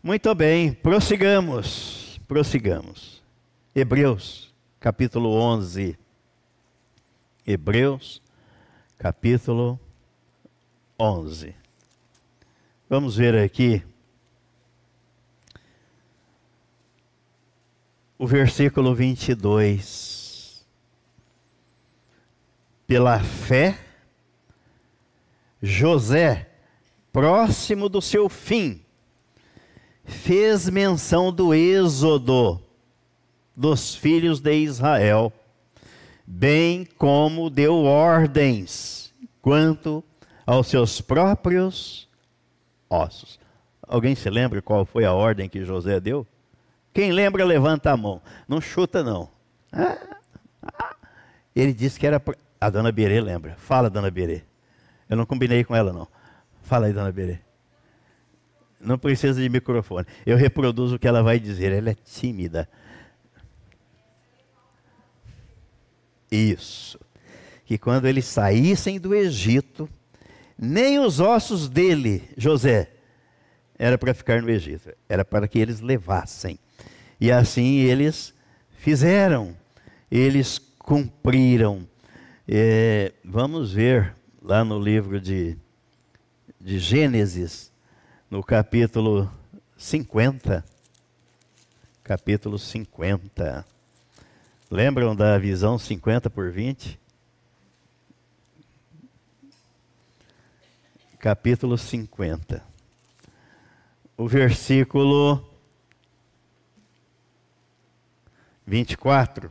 Muito 0.00 0.32
bem, 0.32 0.72
prossigamos, 0.72 2.20
prossigamos. 2.28 3.20
Hebreus, 3.74 4.54
capítulo 4.78 5.32
11. 5.32 5.98
Hebreus, 7.44 8.22
capítulo 8.96 9.80
11. 10.96 11.52
Vamos 12.88 13.16
ver 13.16 13.34
aqui 13.34 13.82
o 18.16 18.24
versículo 18.24 18.94
22. 18.94 20.23
Pela 22.94 23.18
fé, 23.18 23.76
José, 25.60 26.48
próximo 27.12 27.88
do 27.88 28.00
seu 28.00 28.28
fim, 28.28 28.82
fez 30.04 30.70
menção 30.70 31.32
do 31.32 31.52
êxodo 31.52 32.62
dos 33.56 33.96
filhos 33.96 34.38
de 34.38 34.54
Israel, 34.58 35.32
bem 36.24 36.86
como 36.96 37.50
deu 37.50 37.82
ordens 37.82 39.12
quanto 39.42 40.04
aos 40.46 40.68
seus 40.68 41.00
próprios 41.00 42.08
ossos. 42.88 43.40
Alguém 43.82 44.14
se 44.14 44.30
lembra 44.30 44.62
qual 44.62 44.86
foi 44.86 45.04
a 45.04 45.12
ordem 45.12 45.48
que 45.48 45.64
José 45.64 45.98
deu? 45.98 46.24
Quem 46.92 47.10
lembra, 47.10 47.44
levanta 47.44 47.90
a 47.90 47.96
mão. 47.96 48.22
Não 48.46 48.60
chuta, 48.60 49.02
não. 49.02 49.28
Ah, 49.72 49.98
ah. 50.62 50.94
Ele 51.56 51.72
disse 51.72 51.98
que 51.98 52.06
era. 52.06 52.22
A 52.64 52.70
dona 52.70 52.90
Berê 52.90 53.20
lembra. 53.20 53.56
Fala, 53.58 53.90
dona 53.90 54.10
Berê. 54.10 54.40
Eu 55.06 55.18
não 55.18 55.26
combinei 55.26 55.62
com 55.64 55.76
ela, 55.76 55.92
não. 55.92 56.08
Fala 56.62 56.86
aí, 56.86 56.94
dona 56.94 57.12
Berê. 57.12 57.38
Não 58.80 58.96
precisa 58.98 59.38
de 59.38 59.46
microfone. 59.50 60.06
Eu 60.24 60.38
reproduzo 60.38 60.96
o 60.96 60.98
que 60.98 61.06
ela 61.06 61.22
vai 61.22 61.38
dizer. 61.38 61.72
Ela 61.72 61.90
é 61.90 61.94
tímida. 61.94 62.66
Isso. 66.32 66.98
Que 67.66 67.76
quando 67.76 68.06
eles 68.06 68.24
saíssem 68.24 68.98
do 68.98 69.14
Egito, 69.14 69.86
nem 70.58 70.98
os 70.98 71.20
ossos 71.20 71.68
dele, 71.68 72.30
José, 72.34 72.90
era 73.78 73.98
para 73.98 74.14
ficar 74.14 74.40
no 74.40 74.48
Egito. 74.48 74.90
Era 75.06 75.22
para 75.22 75.46
que 75.46 75.58
eles 75.58 75.80
levassem. 75.80 76.58
E 77.20 77.30
assim 77.30 77.80
eles 77.80 78.32
fizeram. 78.78 79.54
Eles 80.10 80.58
cumpriram. 80.78 81.86
É, 82.46 83.14
vamos 83.24 83.72
ver 83.72 84.14
lá 84.42 84.62
no 84.62 84.78
livro 84.78 85.18
de, 85.18 85.56
de 86.60 86.78
Gênesis, 86.78 87.72
no 88.30 88.44
capítulo 88.44 89.32
50. 89.78 90.62
Capítulo 92.02 92.58
50. 92.58 93.66
Lembram 94.70 95.16
da 95.16 95.38
visão 95.38 95.78
50 95.78 96.28
por 96.28 96.50
20? 96.52 97.00
Capítulo 101.18 101.78
50. 101.78 102.62
O 104.18 104.28
versículo 104.28 105.50
24 108.66 109.50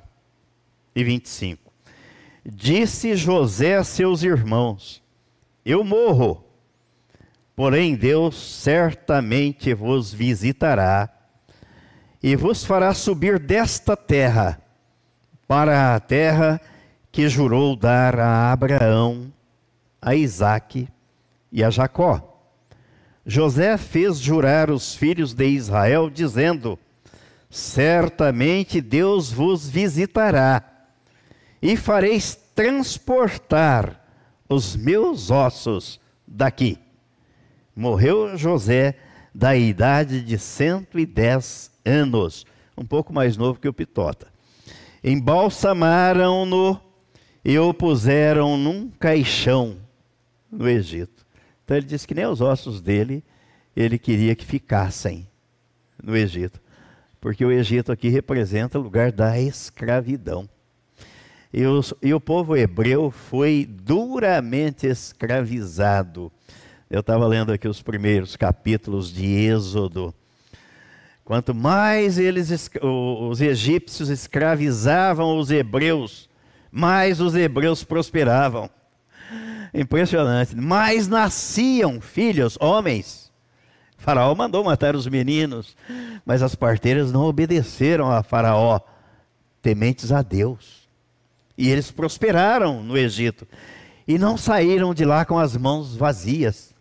e 0.96 1.04
25. 1.04 1.63
Disse 2.46 3.16
José 3.16 3.76
a 3.76 3.84
seus 3.86 4.22
irmãos: 4.22 5.02
Eu 5.66 5.84
morro, 5.84 6.44
porém 7.56 7.96
Deus 7.96 8.36
certamente 8.36 9.74
vos 9.74 10.14
visitará 10.14 11.10
e 12.22 12.36
vos 12.36 12.66
fará 12.66 12.94
subir 12.94 13.40
desta 13.40 13.96
terra 13.96 14.62
para 15.48 15.96
a 15.96 16.00
terra 16.02 16.60
que 17.12 17.30
jurou 17.30 17.78
dar 17.78 18.20
a 18.20 18.52
Abraão, 18.52 19.32
a 20.02 20.14
Isaque 20.14 20.90
e 21.50 21.64
a 21.64 21.70
Jacó. 21.70 22.30
José 23.26 23.78
fez 23.78 24.18
jurar 24.18 24.70
os 24.70 24.94
filhos 24.96 25.34
de 25.34 25.48
Israel, 25.48 26.10
dizendo: 26.10 26.78
Certamente 27.50 28.82
Deus 28.82 29.32
vos 29.32 29.70
visitará 29.70 30.73
e 31.64 31.78
fareis 31.78 32.36
transportar 32.54 34.06
os 34.50 34.76
meus 34.76 35.32
ossos 35.32 35.98
daqui. 36.28 36.78
Morreu 37.74 38.38
José 38.38 38.98
da 39.34 39.56
idade 39.56 40.22
de 40.22 40.38
110 40.38 41.72
anos, 41.86 42.46
um 42.78 42.84
pouco 42.86 43.14
mais 43.14 43.38
novo 43.38 43.62
que 43.62 43.68
o 43.70 43.74
Pitota. 43.74 44.28
Embalsamaram-no 45.02 46.82
e 47.46 47.58
o 47.58 47.74
puseram 47.74 48.58
num 48.58 48.90
caixão 48.90 49.78
no 50.52 50.68
Egito. 50.68 51.26
Então 51.64 51.78
ele 51.78 51.86
disse 51.86 52.06
que 52.06 52.14
nem 52.14 52.26
os 52.26 52.42
ossos 52.42 52.82
dele 52.82 53.24
ele 53.74 53.98
queria 53.98 54.36
que 54.36 54.46
ficassem 54.46 55.26
no 56.04 56.14
Egito, 56.14 56.62
porque 57.22 57.46
o 57.46 57.52
Egito 57.54 57.90
aqui 57.90 58.10
representa 58.10 58.78
o 58.78 58.82
lugar 58.82 59.14
da 59.14 59.40
escravidão. 59.40 60.50
E, 61.54 61.68
os, 61.68 61.94
e 62.02 62.12
o 62.16 62.20
povo 62.20 62.58
hebreu 62.58 63.12
foi 63.12 63.70
duramente 63.70 64.88
escravizado. 64.88 66.32
Eu 66.90 67.02
estava 67.02 67.28
lendo 67.28 67.52
aqui 67.54 67.68
os 67.68 67.80
primeiros 67.80 68.36
capítulos 68.36 69.14
de 69.14 69.26
Êxodo. 69.26 70.14
Quanto 71.24 71.54
mais 71.54 72.18
eles, 72.18 72.70
os 72.82 73.40
egípcios 73.40 74.10
escravizavam 74.10 75.38
os 75.38 75.52
hebreus, 75.52 76.28
mais 76.72 77.22
os 77.22 77.36
hebreus 77.36 77.84
prosperavam. 77.84 78.68
Impressionante. 79.72 80.56
Mais 80.56 81.08
nasciam 81.08 82.02
filhos, 82.02 82.58
homens. 82.60 83.32
faraó 83.98 84.34
mandou 84.34 84.64
matar 84.64 84.96
os 84.96 85.08
meninos, 85.08 85.78
mas 86.26 86.42
as 86.42 86.56
parteiras 86.56 87.12
não 87.12 87.22
obedeceram 87.22 88.12
a 88.12 88.24
Faraó, 88.24 88.82
tementes 89.62 90.12
a 90.12 90.22
Deus. 90.22 90.83
E 91.58 91.70
eles 91.70 91.92
prosperaram 91.92 92.84
no 92.84 92.98
Egito. 92.98 93.48
E 94.08 94.18
não 94.18 94.38
saíram 94.38 94.94
de 94.94 95.06
lá 95.06 95.24
com 95.26 95.38
as 95.38 95.56
mãos 95.56 95.96
vazias. 95.96 96.74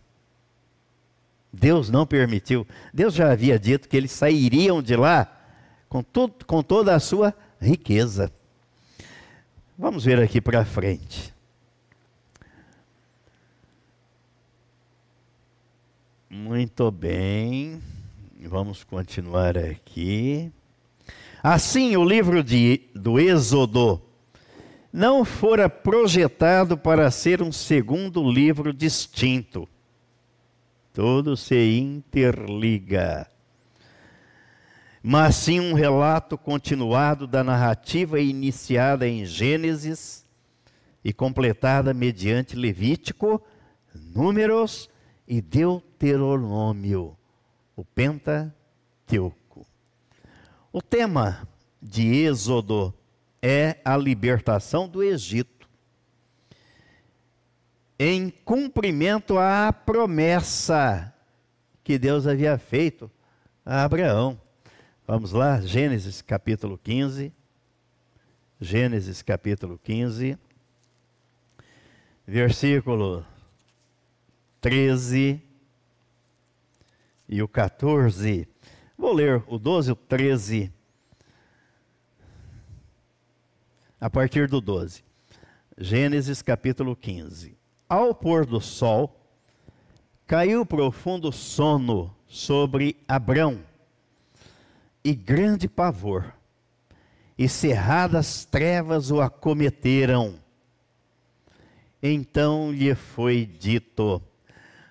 Deus 1.51 1.89
não 1.89 2.05
permitiu. 2.05 2.65
Deus 2.93 3.13
já 3.13 3.31
havia 3.31 3.59
dito 3.59 3.87
que 3.87 3.95
eles 3.95 4.11
sairiam 4.11 4.81
de 4.81 4.95
lá 4.95 5.31
com, 5.87 6.01
tudo, 6.01 6.43
com 6.45 6.63
toda 6.63 6.95
a 6.95 6.99
sua 6.99 7.33
riqueza. 7.61 8.31
Vamos 9.77 10.03
ver 10.03 10.19
aqui 10.19 10.41
para 10.41 10.65
frente. 10.65 11.31
Muito 16.27 16.89
bem. 16.89 17.79
Vamos 18.41 18.83
continuar 18.83 19.55
aqui. 19.55 20.51
Assim, 21.43 21.95
o 21.95 22.03
livro 22.03 22.43
de, 22.43 22.81
do 22.95 23.19
Êxodo 23.19 24.01
não 24.93 25.25
fora 25.25 25.67
projetado 25.67 26.77
para 26.77 27.09
ser 27.09 27.41
um 27.41 27.51
segundo 27.51 28.29
livro 28.29 28.71
distinto. 28.71 29.67
Tudo 30.93 31.35
se 31.35 31.79
interliga. 31.79 33.27
Mas 35.01 35.35
sim 35.35 35.59
um 35.59 35.73
relato 35.73 36.37
continuado 36.37 37.25
da 37.25 37.43
narrativa 37.43 38.19
iniciada 38.19 39.07
em 39.07 39.25
Gênesis 39.25 40.23
e 41.03 41.11
completada 41.11 41.91
mediante 41.91 42.55
Levítico, 42.55 43.41
Números 43.95 44.89
e 45.27 45.41
Deuteronômio, 45.41 47.17
o 47.75 47.83
Pentateuco. 47.83 49.65
O 50.71 50.81
tema 50.83 51.47
de 51.81 52.07
Êxodo 52.25 52.93
é 53.45 53.81
a 53.83 53.97
libertação 53.97 54.87
do 54.87 55.03
Egito. 55.03 55.67
Em 57.99 58.29
cumprimento 58.29 59.37
à 59.37 59.73
promessa 59.73 61.13
que 61.83 61.99
Deus 61.99 62.25
havia 62.25 62.57
feito 62.57 63.11
a 63.65 63.83
Abraão. 63.83 64.39
Vamos 65.05 65.33
lá, 65.33 65.59
Gênesis 65.59 66.21
capítulo 66.21 66.77
15. 66.77 67.33
Gênesis 68.61 69.21
capítulo 69.21 69.77
15, 69.77 70.37
versículo 72.25 73.25
13 74.61 75.41
e 77.27 77.43
o 77.43 77.47
14. 77.49 78.47
Vou 78.97 79.11
ler 79.11 79.43
o 79.47 79.59
12 79.59 79.89
e 79.89 79.91
o 79.91 79.95
13 79.97 80.73
a 84.03 84.09
partir 84.09 84.49
do 84.49 84.59
12. 84.59 85.01
Gênesis 85.77 86.41
capítulo 86.41 86.93
15. 86.93 87.57
Ao 87.87 88.13
pôr 88.13 88.45
do 88.45 88.59
sol, 88.59 89.17
caiu 90.27 90.65
profundo 90.65 91.31
sono 91.31 92.13
sobre 92.27 92.97
Abrão, 93.07 93.61
e 95.05 95.15
grande 95.15 95.69
pavor, 95.69 96.33
e 97.37 97.47
cerradas 97.47 98.43
trevas 98.43 99.09
o 99.09 99.21
acometeram. 99.21 100.35
Então 102.01 102.73
lhe 102.73 102.93
foi 102.95 103.45
dito: 103.45 104.21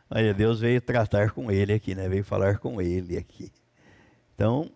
Olha, 0.09 0.33
Deus 0.33 0.61
veio 0.61 0.81
tratar 0.81 1.33
com 1.33 1.53
ele 1.53 1.75
aqui, 1.75 1.94
né? 1.94 2.09
Veio 2.09 2.25
falar 2.25 2.57
com 2.57 2.81
ele 2.81 3.18
aqui. 3.18 3.53
Então, 4.35 4.70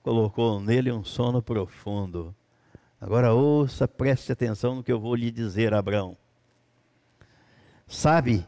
colocou 0.00 0.60
nele 0.60 0.92
um 0.92 1.02
sono 1.02 1.42
profundo. 1.42 2.32
Agora 3.00 3.32
ouça, 3.32 3.88
preste 3.88 4.30
atenção 4.30 4.74
no 4.74 4.84
que 4.84 4.92
eu 4.92 5.00
vou 5.00 5.14
lhe 5.14 5.30
dizer, 5.30 5.72
Abraão. 5.72 6.16
Sabe, 7.88 8.46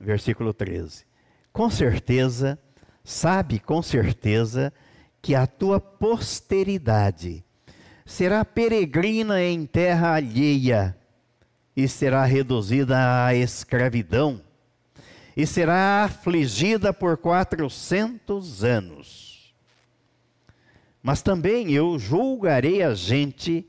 versículo 0.00 0.54
13, 0.54 1.04
com 1.52 1.68
certeza, 1.68 2.58
sabe 3.04 3.60
com 3.60 3.82
certeza 3.82 4.72
que 5.20 5.34
a 5.34 5.46
tua 5.46 5.78
posteridade 5.78 7.44
será 8.06 8.44
peregrina 8.44 9.42
em 9.42 9.66
terra 9.66 10.14
alheia 10.14 10.96
e 11.76 11.86
será 11.86 12.24
reduzida 12.24 13.26
à 13.26 13.34
escravidão 13.34 14.40
e 15.36 15.46
será 15.46 16.04
afligida 16.04 16.92
por 16.92 17.16
quatrocentos 17.18 18.64
anos. 18.64 19.54
Mas 21.02 21.20
também 21.22 21.72
eu 21.72 21.98
julgarei 21.98 22.82
a 22.82 22.94
gente 22.94 23.66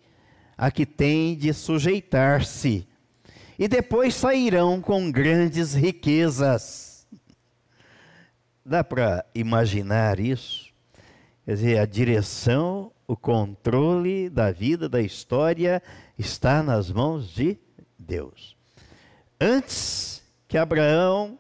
a 0.57 0.71
que 0.71 0.85
tem 0.85 1.35
de 1.35 1.53
sujeitar-se, 1.53 2.87
e 3.57 3.67
depois 3.67 4.15
sairão 4.15 4.81
com 4.81 5.11
grandes 5.11 5.73
riquezas. 5.73 7.07
Dá 8.65 8.83
para 8.83 9.25
imaginar 9.35 10.19
isso? 10.19 10.71
Quer 11.45 11.55
dizer, 11.55 11.79
a 11.79 11.85
direção, 11.85 12.91
o 13.05 13.17
controle 13.17 14.29
da 14.29 14.51
vida, 14.51 14.87
da 14.87 15.01
história, 15.01 15.83
está 16.17 16.63
nas 16.63 16.89
mãos 16.89 17.29
de 17.29 17.57
Deus. 17.99 18.55
Antes 19.39 20.23
que 20.47 20.57
Abraão 20.57 21.37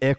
é, 0.00 0.14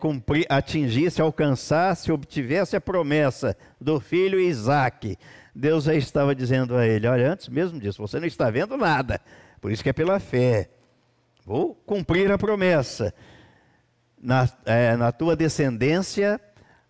atingisse, 0.50 1.22
alcançasse, 1.22 2.12
obtivesse 2.12 2.76
a 2.76 2.82
promessa 2.82 3.58
do 3.80 4.00
filho 4.00 4.40
Isaac, 4.40 5.18
Deus 5.56 5.86
já 5.86 5.96
estava 5.96 6.36
dizendo 6.36 6.76
a 6.76 6.86
ele: 6.86 7.08
Olha, 7.08 7.32
antes 7.32 7.48
mesmo 7.48 7.80
disso, 7.80 8.02
você 8.02 8.20
não 8.20 8.28
está 8.28 8.50
vendo 8.50 8.76
nada, 8.76 9.22
por 9.62 9.72
isso 9.72 9.82
que 9.82 9.90
é 9.90 9.94
pela 9.94 10.20
fé. 10.20 10.70
Vou 11.46 11.74
cumprir 11.74 12.32
a 12.32 12.38
promessa. 12.38 13.14
Na, 14.22 14.50
é, 14.66 14.96
na 14.98 15.12
tua 15.12 15.36
descendência, 15.36 16.42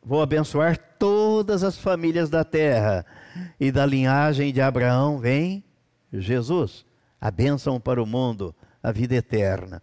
vou 0.02 0.22
abençoar 0.22 0.78
todas 0.98 1.64
as 1.64 1.78
famílias 1.78 2.30
da 2.30 2.44
terra. 2.44 3.06
E 3.60 3.70
da 3.72 3.86
linhagem 3.86 4.54
de 4.54 4.62
Abraão 4.62 5.20
vem 5.20 5.64
Jesus, 6.12 6.86
a 7.20 7.30
bênção 7.30 7.80
para 7.80 8.02
o 8.02 8.06
mundo, 8.06 8.56
a 8.82 8.92
vida 8.92 9.14
eterna. 9.16 9.82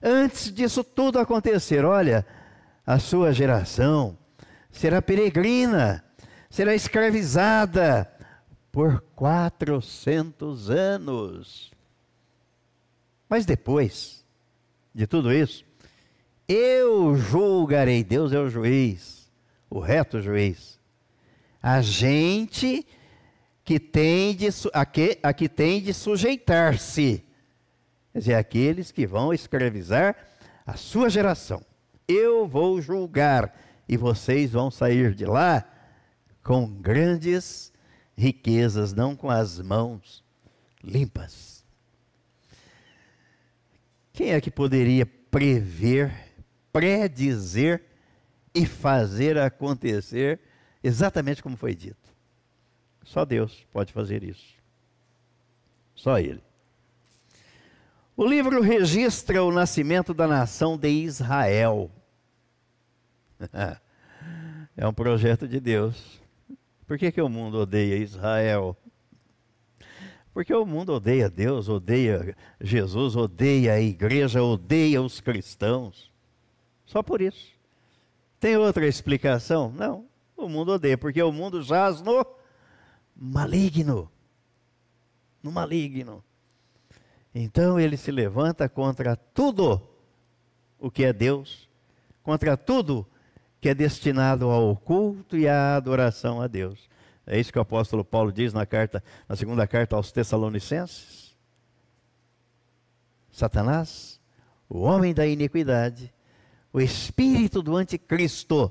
Antes 0.00 0.52
disso 0.52 0.84
tudo 0.84 1.18
acontecer, 1.18 1.84
olha, 1.84 2.24
a 2.86 2.98
sua 2.98 3.32
geração 3.32 4.16
será 4.70 5.02
peregrina, 5.02 6.04
será 6.48 6.74
escravizada, 6.74 8.08
por 8.74 9.00
400 9.14 10.68
anos. 10.68 11.70
Mas 13.28 13.46
depois 13.46 14.24
de 14.92 15.06
tudo 15.06 15.32
isso, 15.32 15.64
eu 16.48 17.14
julgarei, 17.14 18.02
Deus 18.02 18.32
é 18.32 18.38
o 18.40 18.48
juiz, 18.48 19.30
o 19.70 19.78
reto 19.78 20.20
juiz, 20.20 20.80
a 21.62 21.80
gente 21.82 22.84
que 23.64 23.78
tem 23.78 24.34
de, 24.34 24.48
a 24.72 24.84
que, 24.84 25.20
a 25.22 25.32
que 25.32 25.48
tem 25.48 25.80
de 25.80 25.94
sujeitar-se, 25.94 27.24
quer 28.12 28.18
dizer, 28.18 28.34
aqueles 28.34 28.90
que 28.90 29.06
vão 29.06 29.32
escravizar 29.32 30.16
a 30.66 30.76
sua 30.76 31.08
geração. 31.08 31.64
Eu 32.08 32.44
vou 32.48 32.82
julgar 32.82 33.56
e 33.88 33.96
vocês 33.96 34.50
vão 34.50 34.68
sair 34.68 35.14
de 35.14 35.26
lá 35.26 35.64
com 36.42 36.66
grandes 36.66 37.72
riquezas, 38.16 38.92
não 38.92 39.16
com 39.16 39.30
as 39.30 39.60
mãos 39.60 40.22
limpas. 40.82 41.64
Quem 44.12 44.32
é 44.32 44.40
que 44.40 44.50
poderia 44.50 45.04
prever, 45.04 46.12
predizer 46.72 47.82
e 48.54 48.64
fazer 48.64 49.36
acontecer 49.38 50.40
exatamente 50.82 51.42
como 51.42 51.56
foi 51.56 51.74
dito? 51.74 52.14
Só 53.04 53.24
Deus 53.24 53.66
pode 53.72 53.92
fazer 53.92 54.22
isso. 54.22 54.54
Só 55.94 56.18
Ele. 56.18 56.42
O 58.16 58.24
livro 58.24 58.62
registra 58.62 59.42
o 59.42 59.50
nascimento 59.50 60.14
da 60.14 60.28
nação 60.28 60.76
de 60.76 60.88
Israel. 60.88 61.90
É 64.76 64.84
um 64.88 64.92
projeto 64.92 65.46
de 65.46 65.60
Deus. 65.60 66.20
Por 66.86 66.98
que, 66.98 67.10
que 67.10 67.20
o 67.20 67.28
mundo 67.28 67.58
odeia 67.58 67.96
Israel? 67.96 68.76
Porque 70.32 70.52
o 70.52 70.66
mundo 70.66 70.92
odeia 70.92 71.30
Deus, 71.30 71.68
odeia 71.68 72.36
Jesus, 72.60 73.14
odeia 73.14 73.74
a 73.74 73.80
igreja, 73.80 74.42
odeia 74.42 75.00
os 75.00 75.20
cristãos. 75.20 76.12
Só 76.84 77.02
por 77.02 77.20
isso. 77.20 77.52
Tem 78.40 78.56
outra 78.56 78.86
explicação? 78.86 79.72
Não. 79.72 80.06
O 80.36 80.48
mundo 80.48 80.72
odeia, 80.72 80.98
porque 80.98 81.22
o 81.22 81.32
mundo 81.32 81.62
jaz 81.62 82.02
no 82.02 82.26
maligno. 83.16 84.10
No 85.42 85.52
maligno. 85.52 86.22
Então 87.34 87.78
ele 87.78 87.96
se 87.96 88.10
levanta 88.10 88.68
contra 88.68 89.16
tudo 89.16 89.80
o 90.78 90.90
que 90.90 91.04
é 91.04 91.12
Deus, 91.12 91.68
contra 92.22 92.56
tudo 92.56 93.06
que 93.64 93.70
é 93.70 93.74
destinado 93.74 94.50
ao 94.50 94.76
culto 94.76 95.38
e 95.38 95.48
à 95.48 95.74
adoração 95.74 96.38
a 96.38 96.46
Deus. 96.46 96.86
É 97.26 97.40
isso 97.40 97.50
que 97.50 97.58
o 97.58 97.62
apóstolo 97.62 98.04
Paulo 98.04 98.30
diz 98.30 98.52
na 98.52 98.66
carta, 98.66 99.02
na 99.26 99.34
segunda 99.36 99.66
carta 99.66 99.96
aos 99.96 100.12
Tessalonicenses. 100.12 101.34
Satanás, 103.32 104.20
o 104.68 104.80
homem 104.80 105.14
da 105.14 105.26
iniquidade, 105.26 106.12
o 106.74 106.78
espírito 106.78 107.62
do 107.62 107.74
anticristo, 107.74 108.70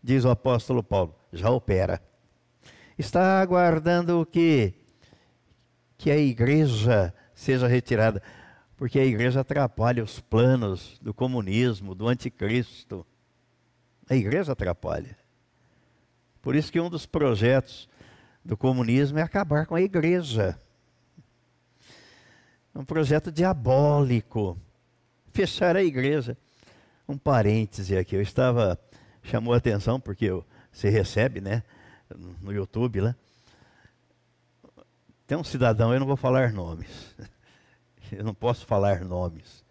diz 0.00 0.24
o 0.24 0.30
apóstolo 0.30 0.84
Paulo, 0.84 1.16
já 1.32 1.50
opera. 1.50 2.00
Está 2.96 3.40
aguardando 3.40 4.20
o 4.20 4.24
que? 4.24 4.72
Que 5.98 6.12
a 6.12 6.16
igreja 6.16 7.12
seja 7.34 7.66
retirada, 7.66 8.22
porque 8.76 9.00
a 9.00 9.04
igreja 9.04 9.40
atrapalha 9.40 10.04
os 10.04 10.20
planos 10.20 10.96
do 11.02 11.12
comunismo, 11.12 11.92
do 11.92 12.06
anticristo. 12.06 13.04
A 14.08 14.16
igreja 14.16 14.52
atrapalha. 14.52 15.16
Por 16.40 16.56
isso 16.56 16.72
que 16.72 16.80
um 16.80 16.90
dos 16.90 17.06
projetos 17.06 17.88
do 18.44 18.56
comunismo 18.56 19.18
é 19.18 19.22
acabar 19.22 19.66
com 19.66 19.74
a 19.74 19.82
igreja. 19.82 20.58
Um 22.74 22.84
projeto 22.84 23.30
diabólico. 23.30 24.58
Fechar 25.32 25.76
a 25.76 25.84
igreja. 25.84 26.36
Um 27.08 27.16
parêntese 27.16 27.96
aqui, 27.96 28.16
eu 28.16 28.22
estava, 28.22 28.78
chamou 29.22 29.54
a 29.54 29.58
atenção, 29.58 30.00
porque 30.00 30.30
você 30.72 30.88
recebe, 30.88 31.40
né, 31.40 31.62
no 32.40 32.52
YouTube 32.52 33.00
lá. 33.00 33.14
Tem 35.26 35.36
um 35.36 35.44
cidadão, 35.44 35.92
eu 35.92 36.00
não 36.00 36.06
vou 36.06 36.16
falar 36.16 36.52
nomes. 36.52 37.16
Eu 38.10 38.24
não 38.24 38.34
posso 38.34 38.66
falar 38.66 39.02
nomes. 39.06 39.61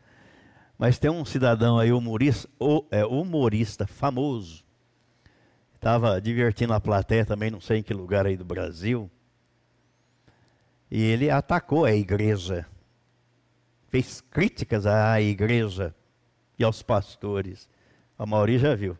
Mas 0.81 0.99
tem 0.99 1.09
um 1.09 1.23
cidadão 1.23 1.79
aí, 1.79 1.93
humorista, 1.93 2.49
é, 2.89 3.05
humorista 3.05 3.87
famoso. 3.87 4.65
Estava 5.75 6.19
divertindo 6.19 6.73
a 6.73 6.81
plateia 6.81 7.25
também, 7.25 7.49
não 7.49 7.61
sei 7.61 7.77
em 7.77 7.83
que 7.83 7.93
lugar 7.93 8.25
aí 8.25 8.35
do 8.35 8.43
Brasil. 8.43 9.09
E 10.89 11.01
ele 11.01 11.29
atacou 11.29 11.85
a 11.85 11.93
igreja 11.93 12.67
fez 13.91 14.21
críticas 14.21 14.85
à 14.85 15.21
igreja 15.21 15.93
e 16.57 16.63
aos 16.63 16.81
pastores. 16.81 17.69
A 18.17 18.25
Mauri 18.25 18.57
já 18.57 18.73
viu. 18.73 18.97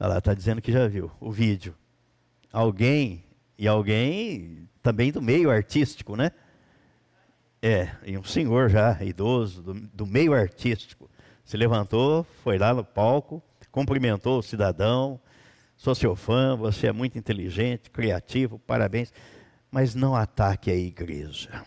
Ela 0.00 0.18
está 0.18 0.32
dizendo 0.32 0.62
que 0.62 0.72
já 0.72 0.88
viu 0.88 1.10
o 1.20 1.30
vídeo. 1.30 1.74
Alguém, 2.50 3.22
e 3.58 3.68
alguém 3.68 4.66
também 4.82 5.12
do 5.12 5.20
meio 5.20 5.50
artístico, 5.50 6.16
né? 6.16 6.32
É, 7.60 7.90
e 8.04 8.16
um 8.16 8.24
senhor 8.24 8.68
já, 8.70 8.96
idoso, 9.02 9.62
do, 9.62 9.74
do 9.74 10.06
meio 10.06 10.32
artístico, 10.32 11.10
se 11.44 11.56
levantou, 11.56 12.24
foi 12.44 12.58
lá 12.58 12.72
no 12.72 12.84
palco, 12.84 13.42
cumprimentou 13.70 14.38
o 14.38 14.42
cidadão, 14.42 15.20
sou 15.76 15.94
seu 15.94 16.14
fã, 16.14 16.56
você 16.56 16.86
é 16.86 16.92
muito 16.92 17.18
inteligente, 17.18 17.90
criativo, 17.90 18.58
parabéns, 18.60 19.12
mas 19.70 19.94
não 19.94 20.14
ataque 20.14 20.70
a 20.70 20.76
igreja 20.76 21.64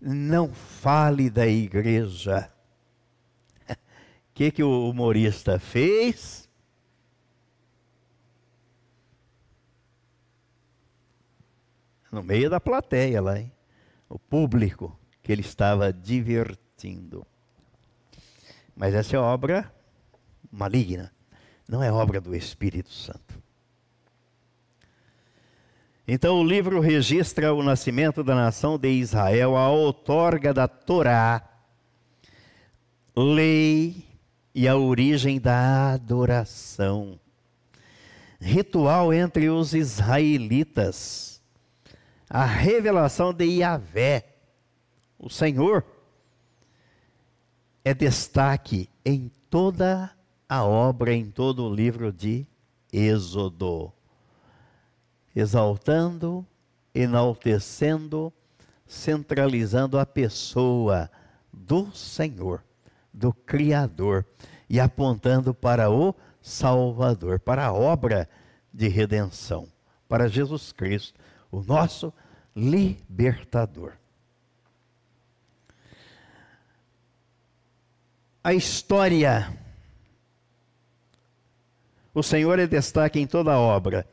não 0.00 0.52
fale 0.52 1.28
da 1.28 1.46
igreja. 1.46 2.50
O 3.68 3.74
que, 4.34 4.50
que 4.50 4.62
o 4.62 4.88
humorista 4.88 5.58
fez? 5.58 6.45
No 12.16 12.22
meio 12.22 12.48
da 12.48 12.58
plateia 12.58 13.20
lá, 13.20 13.38
hein? 13.38 13.52
o 14.08 14.18
público 14.18 14.98
que 15.22 15.30
ele 15.30 15.42
estava 15.42 15.92
divertindo. 15.92 17.26
Mas 18.74 18.94
essa 18.94 19.16
é 19.16 19.18
obra 19.18 19.70
maligna, 20.50 21.12
não 21.68 21.82
é 21.82 21.92
obra 21.92 22.18
do 22.18 22.34
Espírito 22.34 22.90
Santo. 22.90 23.38
Então 26.08 26.40
o 26.40 26.42
livro 26.42 26.80
registra 26.80 27.52
o 27.52 27.62
nascimento 27.62 28.24
da 28.24 28.34
nação 28.34 28.78
de 28.78 28.88
Israel, 28.88 29.54
a 29.54 29.68
outorga 29.68 30.54
da 30.54 30.66
Torá, 30.66 31.46
lei 33.14 34.06
e 34.54 34.66
a 34.66 34.74
origem 34.74 35.38
da 35.38 35.92
adoração. 35.92 37.20
Ritual 38.40 39.12
entre 39.12 39.50
os 39.50 39.74
israelitas, 39.74 41.35
a 42.28 42.44
revelação 42.44 43.32
de 43.32 43.44
Yahvé, 43.44 44.24
o 45.18 45.30
Senhor, 45.30 45.84
é 47.84 47.94
destaque 47.94 48.88
em 49.04 49.30
toda 49.48 50.10
a 50.48 50.64
obra, 50.64 51.14
em 51.14 51.30
todo 51.30 51.64
o 51.64 51.74
livro 51.74 52.12
de 52.12 52.46
Êxodo. 52.92 53.92
Exaltando, 55.34 56.44
enaltecendo, 56.94 58.32
centralizando 58.86 59.98
a 59.98 60.06
pessoa 60.06 61.10
do 61.52 61.92
Senhor, 61.92 62.64
do 63.12 63.32
Criador 63.32 64.24
e 64.68 64.80
apontando 64.80 65.54
para 65.54 65.90
o 65.90 66.14
Salvador, 66.40 67.38
para 67.38 67.66
a 67.66 67.72
obra 67.72 68.28
de 68.72 68.88
redenção, 68.88 69.68
para 70.08 70.28
Jesus 70.28 70.72
Cristo, 70.72 71.18
o 71.56 71.62
nosso 71.64 72.12
libertador. 72.54 73.94
A 78.44 78.52
história. 78.52 79.58
O 82.14 82.22
Senhor 82.22 82.58
é 82.58 82.66
destaque 82.66 83.18
em 83.18 83.26
toda 83.26 83.52
a 83.52 83.58
obra. 83.58 84.06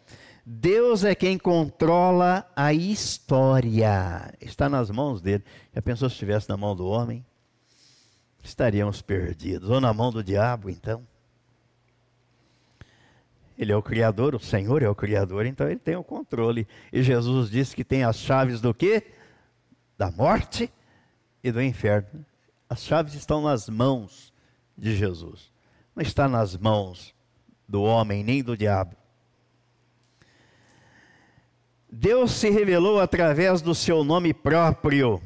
Deus 0.45 1.03
é 1.03 1.13
quem 1.13 1.38
controla 1.38 2.49
a 2.56 2.73
história. 2.73 4.34
Está 4.41 4.69
nas 4.69 4.89
mãos 4.89 5.21
dele. 5.21 5.43
Já 5.73 5.82
pensou 5.82 6.10
se 6.10 6.15
estivesse 6.15 6.49
na 6.49 6.58
mão 6.58 6.75
do 6.75 6.86
homem? 6.88 7.25
Estaríamos 8.41 9.01
perdidos. 9.01 9.69
Ou 9.69 9.79
na 9.79 9.93
mão 9.93 10.12
do 10.12 10.23
diabo, 10.23 10.69
então? 10.69 11.06
Ele 13.58 13.72
é 13.72 13.76
o 13.76 13.84
Criador, 13.84 14.36
o 14.36 14.39
Senhor 14.39 14.82
é 14.82 14.89
o 14.89 14.96
Criador, 14.96 15.46
então 15.46 15.68
ele 15.68 15.80
tem 15.80 15.96
o 15.96 16.04
controle. 16.04 16.68
E 16.92 17.04
Jesus 17.04 17.50
disse 17.50 17.76
que 17.76 17.84
tem 17.84 18.04
as 18.04 18.18
chaves 18.18 18.60
do 18.60 18.74
quê? 18.74 19.04
Da 19.98 20.10
morte 20.12 20.72
e 21.44 21.52
do 21.52 21.62
inferno. 21.62 22.26
As 22.70 22.84
chaves 22.84 23.13
estão 23.13 23.44
nas 23.44 23.70
mãos 23.70 24.34
de 24.78 24.96
Jesus. 24.96 25.52
Não 25.96 26.02
está 26.02 26.28
nas 26.28 26.58
mãos 26.58 27.13
do 27.68 27.84
homem 27.84 28.24
nem 28.24 28.44
do 28.44 28.58
diabo. 28.58 28.96
Deus 31.92 32.32
se 32.32 32.50
revelou 32.50 33.00
através 33.00 33.62
do 33.62 33.76
seu 33.76 34.04
nome 34.04 34.34
próprio. 34.34 35.22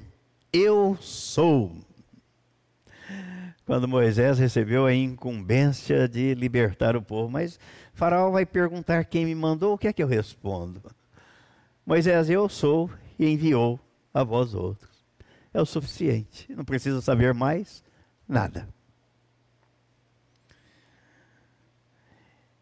Eu 0.51 0.97
sou. 0.99 1.86
Quando 3.67 3.85
Moisés 3.85 4.39
recebeu 4.39 4.85
a 4.85 4.93
incumbência 4.93 6.07
de 6.07 6.33
libertar 6.33 6.95
o 6.95 7.01
povo, 7.01 7.29
mas 7.29 7.59
Faraó 7.93 8.31
vai 8.31 8.45
perguntar 8.45 9.03
quem 9.03 9.25
me 9.25 9.35
mandou, 9.35 9.73
o 9.73 9.77
que 9.77 9.89
é 9.89 9.91
que 9.91 10.01
eu 10.01 10.07
respondo? 10.07 10.81
Moisés, 11.85 12.29
eu 12.29 12.47
sou 12.47 12.89
e 13.19 13.27
enviou 13.27 13.77
a 14.13 14.23
vós 14.23 14.55
outros. 14.55 15.05
É 15.53 15.61
o 15.61 15.65
suficiente, 15.65 16.47
não 16.55 16.63
precisa 16.63 17.01
saber 17.01 17.33
mais 17.33 17.83
nada. 18.25 18.69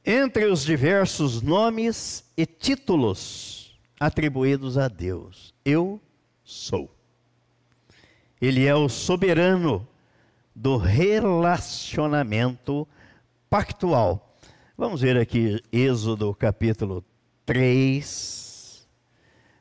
Entre 0.03 0.45
os 0.45 0.65
diversos 0.65 1.39
nomes 1.39 2.25
e 2.35 2.47
títulos 2.47 3.79
atribuídos 3.99 4.75
a 4.75 4.87
Deus. 4.87 5.53
Eu 5.63 6.01
sou. 6.43 6.89
Ele 8.41 8.65
é 8.65 8.73
o 8.73 8.89
soberano 8.89 9.87
do 10.55 10.77
relacionamento 10.77 12.87
pactual. 13.49 14.37
Vamos 14.77 15.01
ver 15.01 15.17
aqui 15.17 15.61
Êxodo 15.71 16.33
capítulo 16.33 17.03
3, 17.45 18.87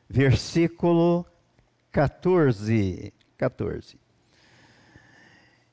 versículo 0.09 1.25
14. 1.91 3.13
14. 3.37 3.99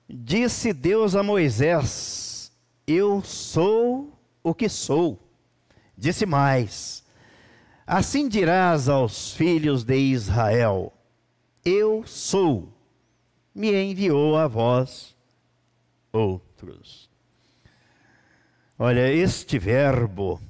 Disse 0.08 0.72
Deus 0.72 1.14
a 1.14 1.22
Moisés: 1.22 2.50
Eu 2.84 3.22
sou 3.22 4.18
o 4.42 4.52
que 4.52 4.68
sou. 4.68 5.20
Disse 5.96 6.26
mais: 6.26 7.04
Assim 7.86 8.28
dirás 8.28 8.88
aos 8.88 9.32
filhos 9.32 9.84
de 9.84 9.96
Israel: 9.96 10.92
Eu 11.64 12.04
sou, 12.04 12.72
me 13.54 13.72
enviou 13.72 14.36
a 14.36 14.48
vós 14.48 15.11
outros. 16.12 17.10
Olha, 18.78 19.12
este 19.12 19.58
verbo, 19.58 20.40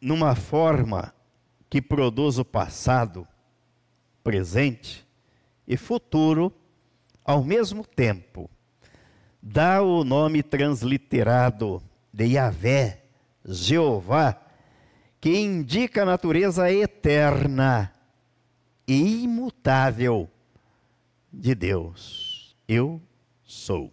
numa 0.00 0.34
forma 0.34 1.14
que 1.68 1.80
produz 1.80 2.38
o 2.38 2.44
passado, 2.44 3.26
presente 4.24 5.06
e 5.66 5.76
futuro 5.76 6.52
ao 7.24 7.44
mesmo 7.44 7.84
tempo, 7.86 8.50
dá 9.42 9.82
o 9.82 10.04
nome 10.04 10.42
transliterado 10.42 11.82
de 12.12 12.24
Yahvé 12.26 13.02
Jeová, 13.44 14.40
que 15.20 15.36
indica 15.38 16.02
a 16.02 16.06
natureza 16.06 16.72
eterna 16.72 17.92
e 18.86 19.24
imutável 19.24 20.28
de 21.32 21.54
Deus. 21.54 22.25
Eu 22.68 23.00
sou. 23.44 23.92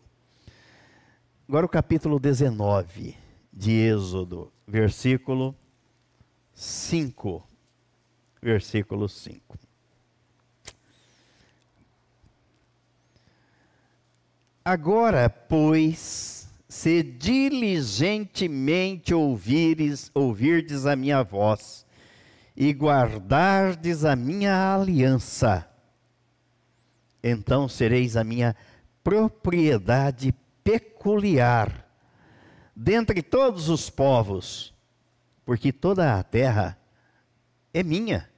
Agora 1.47 1.65
o 1.65 1.69
capítulo 1.69 2.19
19 2.19 3.15
de 3.51 3.71
Êxodo, 3.71 4.51
versículo 4.67 5.55
5. 6.55 7.47
versículo 8.41 9.07
5. 9.07 9.59
Agora, 14.65 15.29
pois, 15.29 16.49
se 16.67 17.03
diligentemente 17.03 19.13
ouvires, 19.13 20.09
ouvirdes 20.15 20.87
a 20.87 20.95
minha 20.95 21.21
voz 21.21 21.85
e 22.57 22.71
guardardes 22.71 24.05
a 24.05 24.15
minha 24.15 24.73
aliança, 24.73 25.69
então 27.23 27.67
sereis 27.69 28.17
a 28.17 28.23
minha 28.23 28.55
propriedade 29.03 30.33
peculiar 30.63 31.87
dentre 32.75 33.21
todos 33.21 33.69
os 33.69 33.89
povos, 33.89 34.73
porque 35.45 35.71
toda 35.71 36.17
a 36.17 36.23
terra 36.23 36.77
é 37.73 37.83
minha. 37.83 38.29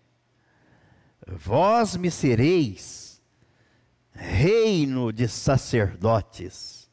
Vós 1.27 1.95
me 1.95 2.11
sereis 2.11 3.21
reino 4.11 5.11
de 5.11 5.27
sacerdotes 5.27 6.89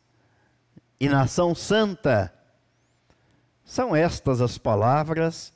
e 0.99 1.09
nação 1.09 1.55
santa. 1.55 2.33
São 3.65 3.95
estas 3.95 4.41
as 4.41 4.59
palavras 4.59 5.53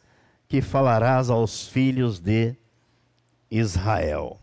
que 0.48 0.62
falarás 0.62 1.28
aos 1.28 1.68
filhos 1.68 2.18
de 2.20 2.54
Israel. 3.50 4.40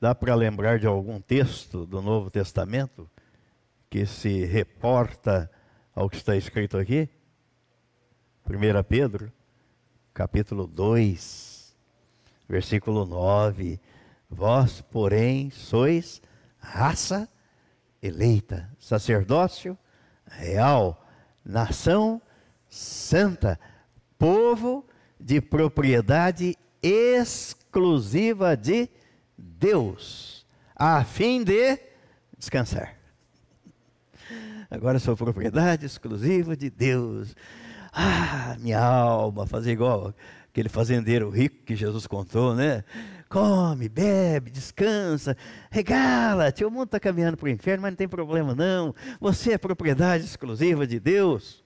Dá 0.00 0.14
para 0.14 0.34
lembrar 0.34 0.78
de 0.78 0.86
algum 0.86 1.20
texto 1.20 1.84
do 1.84 2.00
Novo 2.00 2.30
Testamento 2.30 3.10
que 3.90 4.06
se 4.06 4.44
reporta 4.44 5.50
ao 5.94 6.08
que 6.08 6.16
está 6.16 6.36
escrito 6.36 6.78
aqui? 6.78 7.08
1 8.48 8.82
Pedro, 8.84 9.32
capítulo 10.14 10.66
2 10.66 11.58
versículo 12.48 13.04
9: 13.04 13.80
Vós, 14.30 14.80
porém, 14.80 15.50
sois 15.50 16.22
raça 16.58 17.28
eleita, 18.00 18.70
sacerdócio 18.78 19.76
real, 20.26 21.06
nação 21.44 22.22
santa, 22.68 23.58
povo 24.18 24.86
de 25.18 25.40
propriedade 25.40 26.56
exclusiva 26.82 28.56
de 28.56 28.86
Deus, 28.86 29.07
a 30.74 31.04
fim 31.04 31.42
de 31.42 31.78
descansar. 32.36 32.96
Agora 34.70 34.98
sou 34.98 35.16
propriedade 35.16 35.86
exclusiva 35.86 36.56
de 36.56 36.68
Deus. 36.68 37.34
Ah, 37.92 38.56
minha 38.60 38.78
alma, 38.78 39.46
fazer 39.46 39.72
igual 39.72 40.14
aquele 40.50 40.68
fazendeiro 40.68 41.30
rico 41.30 41.64
que 41.64 41.74
Jesus 41.74 42.06
contou, 42.06 42.54
né? 42.54 42.84
Come, 43.28 43.88
bebe, 43.88 44.50
descansa, 44.50 45.36
regala-te. 45.70 46.64
O 46.64 46.70
mundo 46.70 46.84
está 46.84 47.00
caminhando 47.00 47.36
para 47.36 47.46
o 47.46 47.50
inferno, 47.50 47.82
mas 47.82 47.92
não 47.92 47.96
tem 47.96 48.08
problema 48.08 48.54
não. 48.54 48.94
Você 49.20 49.52
é 49.52 49.58
propriedade 49.58 50.24
exclusiva 50.24 50.86
de 50.86 50.98
Deus. 50.98 51.64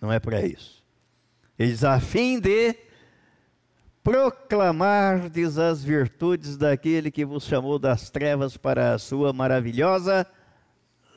Não 0.00 0.12
é 0.12 0.20
para 0.20 0.44
isso. 0.44 0.84
Ele 1.58 1.72
diz, 1.72 1.82
a 1.82 1.98
fim 1.98 2.38
de 2.38 2.76
proclamardes 4.08 5.58
as 5.58 5.84
virtudes 5.84 6.56
daquele 6.56 7.10
que 7.10 7.26
vos 7.26 7.44
chamou 7.44 7.78
das 7.78 8.08
trevas 8.08 8.56
para 8.56 8.94
a 8.94 8.98
sua 8.98 9.34
maravilhosa 9.34 10.26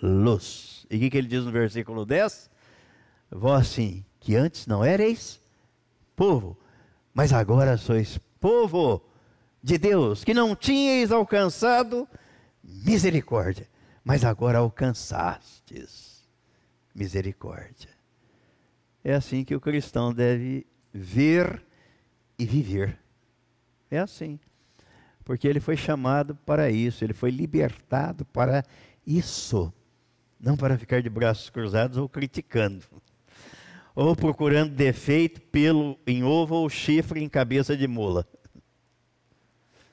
luz. 0.03 0.85
E 0.91 0.97
o 0.97 0.99
que, 0.99 1.09
que 1.09 1.17
ele 1.17 1.27
diz 1.29 1.45
no 1.45 1.53
versículo 1.53 2.05
10? 2.05 2.49
Vós 3.31 3.67
sim, 3.67 4.03
que 4.19 4.35
antes 4.35 4.67
não 4.67 4.83
ereis 4.83 5.39
povo, 6.17 6.57
mas 7.13 7.31
agora 7.31 7.77
sois 7.77 8.19
povo 8.41 9.01
de 9.63 9.77
Deus, 9.77 10.25
que 10.25 10.33
não 10.33 10.53
tinhais 10.53 11.13
alcançado 11.13 12.05
misericórdia, 12.61 13.69
mas 14.03 14.25
agora 14.25 14.57
alcançastes 14.57 16.27
misericórdia. 16.93 17.89
É 19.01 19.13
assim 19.13 19.45
que 19.45 19.55
o 19.55 19.61
cristão 19.61 20.13
deve 20.13 20.67
ver 20.93 21.70
e 22.41 22.45
viver. 22.45 22.97
É 23.89 23.99
assim. 23.99 24.39
Porque 25.23 25.47
ele 25.47 25.59
foi 25.59 25.77
chamado 25.77 26.35
para 26.35 26.71
isso, 26.71 27.03
ele 27.03 27.13
foi 27.13 27.29
libertado 27.29 28.25
para 28.25 28.63
isso, 29.05 29.71
não 30.39 30.57
para 30.57 30.77
ficar 30.77 31.01
de 31.01 31.09
braços 31.09 31.49
cruzados 31.49 31.97
ou 31.97 32.09
criticando 32.09 32.85
ou 33.93 34.15
procurando 34.15 34.73
defeito, 34.73 35.41
pelo 35.41 35.99
em 36.07 36.23
ovo 36.23 36.55
ou 36.55 36.69
chifre 36.69 37.21
em 37.21 37.29
cabeça 37.29 37.75
de 37.75 37.87
mula. 37.87 38.25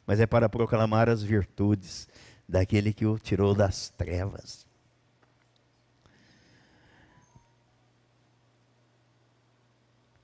Mas 0.07 0.20
é 0.20 0.26
para 0.26 0.49
proclamar 0.49 1.09
as 1.09 1.22
virtudes 1.22 2.09
daquele 2.49 2.92
que 2.92 3.05
o 3.05 3.18
tirou 3.18 3.55
das 3.55 3.90
trevas. 3.90 4.68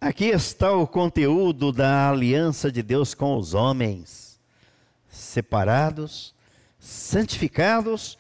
Aqui 0.05 0.27
está 0.27 0.71
o 0.71 0.87
conteúdo 0.87 1.73
da 1.73 2.11
aliança 2.11 2.71
de 2.71 2.83
Deus 2.83 3.15
com 3.15 3.39
os 3.39 3.55
homens, 3.55 4.39
separados, 5.09 6.35
santificados 6.79 8.19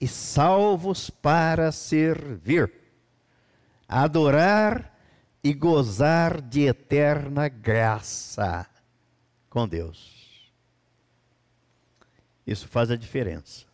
e 0.00 0.08
salvos 0.08 1.08
para 1.08 1.70
servir, 1.70 2.72
adorar 3.86 4.92
e 5.40 5.54
gozar 5.54 6.40
de 6.40 6.62
eterna 6.62 7.46
graça 7.46 8.66
com 9.48 9.68
Deus. 9.68 10.50
Isso 12.44 12.66
faz 12.66 12.90
a 12.90 12.96
diferença. 12.96 13.69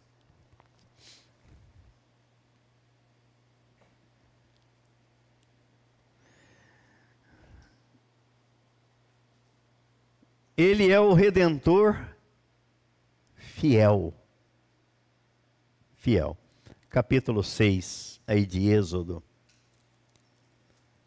Ele 10.57 10.91
é 10.91 10.99
o 10.99 11.13
redentor 11.13 11.99
fiel. 13.35 14.15
Fiel. 15.95 16.37
Capítulo 16.89 17.43
6 17.43 18.21
aí 18.27 18.47
de 18.47 18.69
Êxodo 18.69 19.23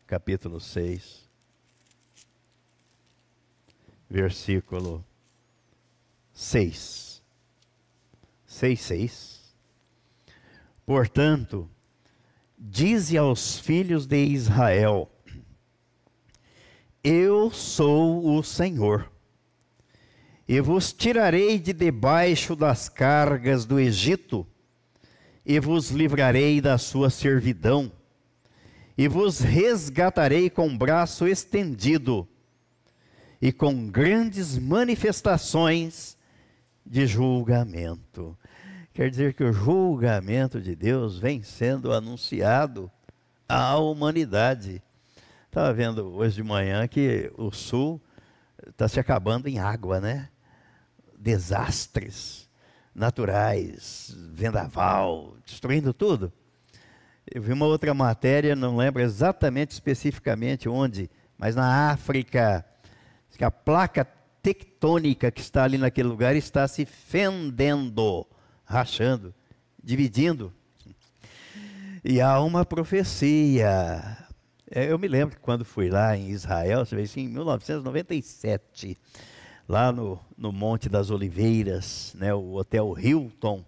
capítulo 0.10 0.60
6, 0.60 1.30
versículo 4.10 5.06
6. 6.34 7.22
6, 8.48 8.82
6. 8.82 9.56
Portanto, 10.84 11.70
dize 12.58 13.20
aos 13.20 13.60
filhos 13.60 14.08
de 14.08 14.18
Israel: 14.26 15.08
Eu 17.04 17.52
sou 17.52 18.36
o 18.36 18.42
Senhor, 18.42 19.12
e 20.50 20.60
vos 20.60 20.92
tirarei 20.92 21.58
de 21.58 21.72
debaixo 21.72 22.58
das 22.58 22.90
cargas 22.90 23.66
do 23.66 23.80
Egito, 23.80 24.46
e 25.46 25.60
vos 25.62 25.92
livrarei 25.92 26.60
da 26.60 26.78
sua 26.78 27.10
servidão 27.10 27.92
e 29.00 29.08
vos 29.08 29.40
resgatarei 29.40 30.50
com 30.50 30.78
braço 30.78 31.26
estendido 31.26 32.28
e 33.42 33.50
com 33.50 33.90
grandes 33.90 34.58
manifestações 34.58 36.18
de 36.86 37.08
julgamento. 37.08 38.38
Quer 38.94 39.10
dizer 39.10 39.34
que 39.36 39.44
o 39.46 39.54
julgamento 39.54 40.60
de 40.60 40.76
Deus 40.76 41.18
vem 41.18 41.42
sendo 41.42 41.94
anunciado 41.94 42.92
à 43.48 43.78
humanidade. 43.78 44.84
Estava 45.46 45.72
vendo 45.72 46.14
hoje 46.14 46.36
de 46.36 46.44
manhã 46.44 46.86
que 46.86 47.32
o 47.38 47.54
sul 47.54 48.02
está 48.68 48.90
se 48.90 49.00
acabando 49.00 49.48
em 49.48 49.60
água, 49.60 50.02
né? 50.02 50.28
Desastres 51.20 52.50
naturais, 52.96 54.16
vendaval, 54.34 55.36
destruindo 55.46 55.94
tudo. 55.94 56.32
Eu 57.32 57.42
vi 57.42 57.54
uma 57.54 57.66
outra 57.66 57.94
matéria, 57.94 58.56
não 58.56 58.78
lembro 58.78 59.02
exatamente 59.02 59.72
especificamente 59.72 60.68
onde, 60.68 61.10
mas 61.38 61.56
na 61.56 61.92
África, 61.92 62.66
que 63.38 63.44
a 63.44 63.52
placa 63.52 64.04
tectônica 64.42 65.32
que 65.32 65.40
está 65.42 65.64
ali 65.64 65.78
naquele 65.78 66.08
lugar 66.08 66.36
está 66.36 66.68
se 66.68 66.86
fendendo, 66.86 68.26
rachando, 68.66 69.34
dividindo. 69.82 70.54
E 72.04 72.20
há 72.20 72.42
uma 72.42 72.66
profecia. 72.66 74.28
É, 74.70 74.92
eu 74.92 75.00
me 75.00 75.08
lembro 75.08 75.36
que 75.36 75.42
quando 75.42 75.64
fui 75.64 75.90
lá 75.90 76.18
em 76.18 76.30
Israel, 76.30 76.86
você 76.86 76.96
vê 76.96 77.04
assim, 77.04 77.22
em 77.22 77.30
1997, 77.30 78.98
lá 79.70 79.92
no, 79.92 80.20
no 80.36 80.52
Monte 80.52 80.90
das 80.90 81.12
Oliveiras, 81.12 82.16
né, 82.18 82.34
o 82.34 82.56
Hotel 82.56 82.96
Hilton, 82.98 83.64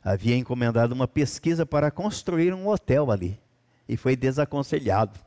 havia 0.00 0.36
encomendado 0.36 0.94
uma 0.94 1.08
pesquisa 1.08 1.66
para 1.66 1.90
construir 1.90 2.54
um 2.54 2.68
hotel 2.68 3.10
ali 3.10 3.40
e 3.88 3.96
foi 3.96 4.14
desaconselhado. 4.14 5.18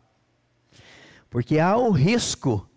porque 1.30 1.60
há 1.60 1.76
o 1.76 1.92
risco 1.92 2.68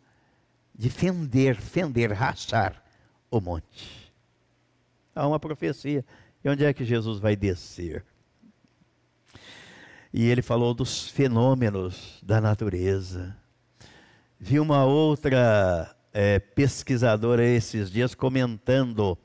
de 0.75 0.91
fender, 0.91 1.55
fender, 1.61 2.13
rachar 2.13 2.83
o 3.31 3.41
monte. 3.41 4.13
Há 5.15 5.27
uma 5.27 5.39
profecia. 5.39 6.05
E 6.45 6.49
onde 6.49 6.65
é 6.65 6.73
que 6.73 6.85
Jesus 6.85 7.21
vai 7.21 7.37
descer? 7.37 8.05
E 10.13 10.25
ele 10.25 10.43
falou 10.43 10.75
dos 10.75 11.09
fenômenos 11.09 12.19
da 12.23 12.41
natureza. 12.41 13.37
Vi 14.41 14.59
uma 14.59 14.85
outra 14.85 15.95
é, 16.13 16.39
pesquisadora 16.39 17.45
esses 17.45 17.91
dias 17.91 18.15
comentando, 18.15 19.17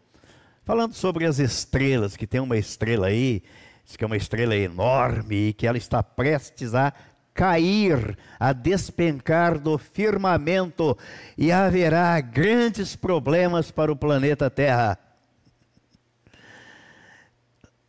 falando 0.64 0.94
sobre 0.94 1.26
as 1.26 1.40
estrelas, 1.40 2.16
que 2.16 2.28
tem 2.28 2.42
uma 2.42 2.58
estrela 2.58 3.08
aí, 3.08 3.44
diz 3.86 3.96
que 3.96 4.04
é 4.04 4.08
uma 4.08 4.18
estrela 4.18 4.56
enorme 4.56 5.50
e 5.50 5.54
que 5.54 5.68
ela 5.68 5.78
está 5.78 6.02
prestes 6.02 6.74
a 6.74 6.94
cair, 7.34 8.18
a 8.40 8.54
despencar 8.54 9.60
do 9.60 9.78
firmamento 9.78 10.98
e 11.38 11.52
haverá 11.52 12.20
grandes 12.22 12.96
problemas 12.96 13.72
para 13.72 13.92
o 13.92 13.96
planeta 13.96 14.50
Terra. 14.50 14.98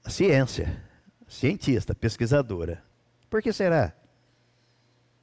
Ciência, 0.06 0.82
cientista, 1.28 1.94
pesquisadora. 1.94 2.82
Por 3.28 3.42
que 3.42 3.52
será? 3.52 3.92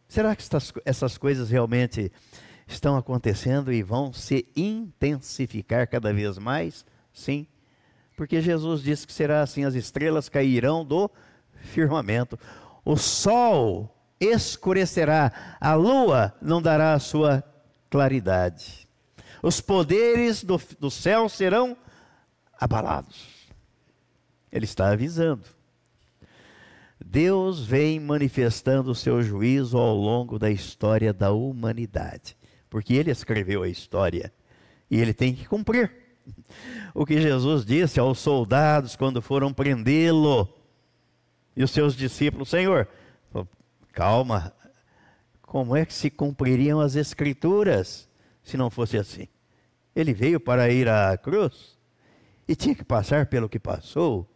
Será 0.07 0.35
que 0.35 0.43
essas 0.85 1.17
coisas 1.17 1.49
realmente 1.49 2.11
estão 2.73 2.95
acontecendo 2.97 3.71
e 3.71 3.83
vão 3.83 4.13
se 4.13 4.47
intensificar 4.55 5.87
cada 5.87 6.13
vez 6.13 6.37
mais? 6.37 6.85
Sim, 7.13 7.47
porque 8.15 8.41
Jesus 8.41 8.81
disse 8.81 9.05
que 9.07 9.13
será 9.13 9.41
assim: 9.41 9.63
as 9.63 9.75
estrelas 9.75 10.29
cairão 10.29 10.85
do 10.85 11.09
firmamento, 11.55 12.37
o 12.83 12.95
sol 12.95 13.95
escurecerá, 14.19 15.57
a 15.59 15.73
lua 15.73 16.33
não 16.41 16.61
dará 16.61 16.93
a 16.93 16.99
sua 16.99 17.43
claridade, 17.89 18.87
os 19.41 19.59
poderes 19.59 20.43
do, 20.43 20.61
do 20.79 20.91
céu 20.91 21.27
serão 21.27 21.75
abalados. 22.59 23.49
Ele 24.51 24.65
está 24.65 24.91
avisando. 24.91 25.45
Deus 27.03 27.65
vem 27.65 27.99
manifestando 27.99 28.91
o 28.91 28.95
seu 28.95 29.21
juízo 29.23 29.77
ao 29.77 29.95
longo 29.95 30.37
da 30.37 30.51
história 30.51 31.11
da 31.11 31.31
humanidade, 31.31 32.37
porque 32.71 32.93
ele 32.93 33.11
escreveu 33.11 33.63
a 33.63 33.67
história 33.67 34.33
e 34.89 34.99
ele 34.99 35.13
tem 35.13 35.35
que 35.35 35.45
cumprir. 35.45 35.91
O 36.95 37.05
que 37.05 37.21
Jesus 37.21 37.65
disse 37.65 37.99
aos 37.99 38.17
soldados 38.19 38.95
quando 38.95 39.21
foram 39.21 39.53
prendê-lo 39.53 40.47
e 41.55 41.63
os 41.63 41.71
seus 41.71 41.95
discípulos: 41.95 42.49
Senhor, 42.49 42.87
calma, 43.91 44.53
como 45.41 45.75
é 45.75 45.85
que 45.85 45.93
se 45.93 46.09
cumpririam 46.09 46.79
as 46.79 46.95
Escrituras 46.95 48.07
se 48.41 48.55
não 48.55 48.69
fosse 48.69 48.97
assim? 48.97 49.27
Ele 49.93 50.13
veio 50.13 50.39
para 50.39 50.69
ir 50.69 50.87
à 50.87 51.17
cruz 51.17 51.77
e 52.47 52.55
tinha 52.55 52.73
que 52.73 52.85
passar 52.85 53.25
pelo 53.25 53.49
que 53.49 53.59
passou. 53.59 54.29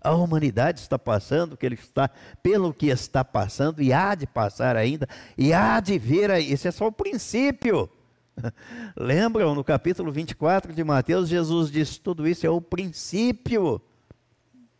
A 0.00 0.14
humanidade 0.14 0.80
está 0.80 0.98
passando 0.98 1.56
que 1.56 1.66
ele 1.66 1.74
está, 1.74 2.08
pelo 2.42 2.72
que 2.72 2.86
está 2.86 3.24
passando 3.24 3.82
e 3.82 3.92
há 3.92 4.14
de 4.14 4.26
passar 4.26 4.76
ainda, 4.76 5.08
e 5.36 5.52
há 5.52 5.80
de 5.80 5.98
ver, 5.98 6.30
esse 6.30 6.68
é 6.68 6.70
só 6.70 6.86
o 6.86 6.92
princípio. 6.92 7.90
Lembram 8.96 9.54
no 9.54 9.64
capítulo 9.64 10.12
24 10.12 10.72
de 10.72 10.84
Mateus, 10.84 11.28
Jesus 11.28 11.70
diz: 11.70 11.98
tudo 11.98 12.26
isso 12.28 12.46
é 12.46 12.50
o 12.50 12.60
princípio, 12.60 13.80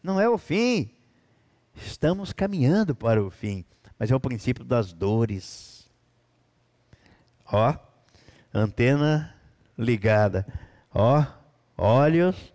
não 0.03 0.21
é 0.21 0.29
o 0.29 0.39
fim. 0.39 0.91
Estamos 1.75 2.33
caminhando 2.33 2.95
para 2.95 3.23
o 3.23 3.31
fim, 3.31 3.64
mas 3.99 4.11
é 4.11 4.14
o 4.14 4.21
princípio 4.21 4.64
das 4.64 4.93
dores. 4.93 5.89
Ó, 7.51 7.75
antena 8.53 9.35
ligada, 9.77 10.47
ó, 10.93 11.25
olhos 11.77 12.53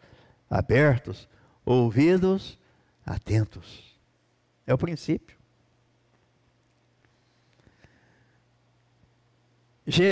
abertos, 0.50 1.28
ouvidos 1.66 2.58
atentos. 3.06 3.94
É 4.66 4.74
o 4.74 4.78
princípio. 4.78 5.38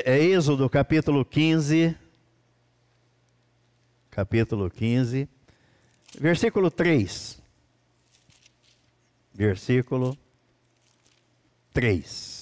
É 0.05 0.19
Êxodo 0.19 0.69
capítulo 0.69 1.23
15, 1.23 1.97
capítulo 4.09 4.69
15, 4.69 5.29
versículo 6.19 6.69
3. 6.69 7.41
Versículo 9.33 10.17
3. 11.71 12.41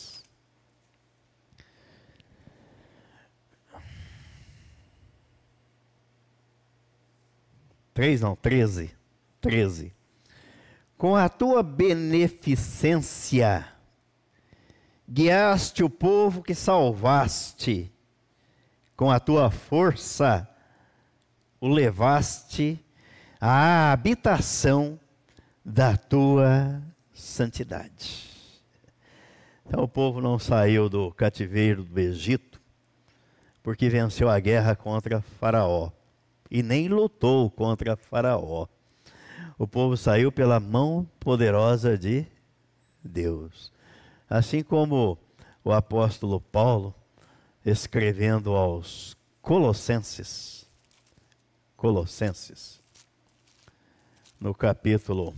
Três 7.94 8.22
não, 8.22 8.36
treze. 8.36 8.99
Treze. 9.42 9.94
Com 10.98 11.16
a 11.16 11.30
tua 11.30 11.64
beneficência, 11.64 13.66
guiaste 15.10 15.84
o 15.84 15.90
povo 15.90 16.44
que 16.44 16.54
salvaste, 16.54 17.92
com 18.96 19.10
a 19.10 19.20
tua 19.20 19.50
força, 19.50 20.48
o 21.62 21.70
levaste 21.70 22.84
à 23.40 23.92
habitação 23.92 25.00
da 25.64 25.96
tua 25.96 26.82
santidade. 27.14 28.28
Então 29.66 29.84
o 29.84 29.88
povo 29.88 30.20
não 30.20 30.40
saiu 30.40 30.90
do 30.90 31.12
cativeiro 31.12 31.84
do 31.84 32.00
Egito 32.00 32.60
porque 33.62 33.88
venceu 33.88 34.30
a 34.30 34.40
guerra 34.40 34.76
contra 34.76 35.22
Faraó 35.22 35.92
e 36.50 36.64
nem 36.64 36.88
lutou 36.88 37.52
contra 37.52 37.96
Faraó 37.96 38.68
o 39.60 39.68
povo 39.68 39.98
saiu 39.98 40.32
pela 40.32 40.58
mão 40.58 41.06
poderosa 41.20 41.98
de 41.98 42.26
Deus. 43.04 43.74
Assim 44.30 44.64
como 44.64 45.18
o 45.62 45.74
apóstolo 45.74 46.40
Paulo, 46.40 46.96
escrevendo 47.66 48.56
aos 48.56 49.18
Colossenses, 49.42 50.66
Colossenses, 51.76 52.82
no 54.40 54.56
capítulo 54.56 55.36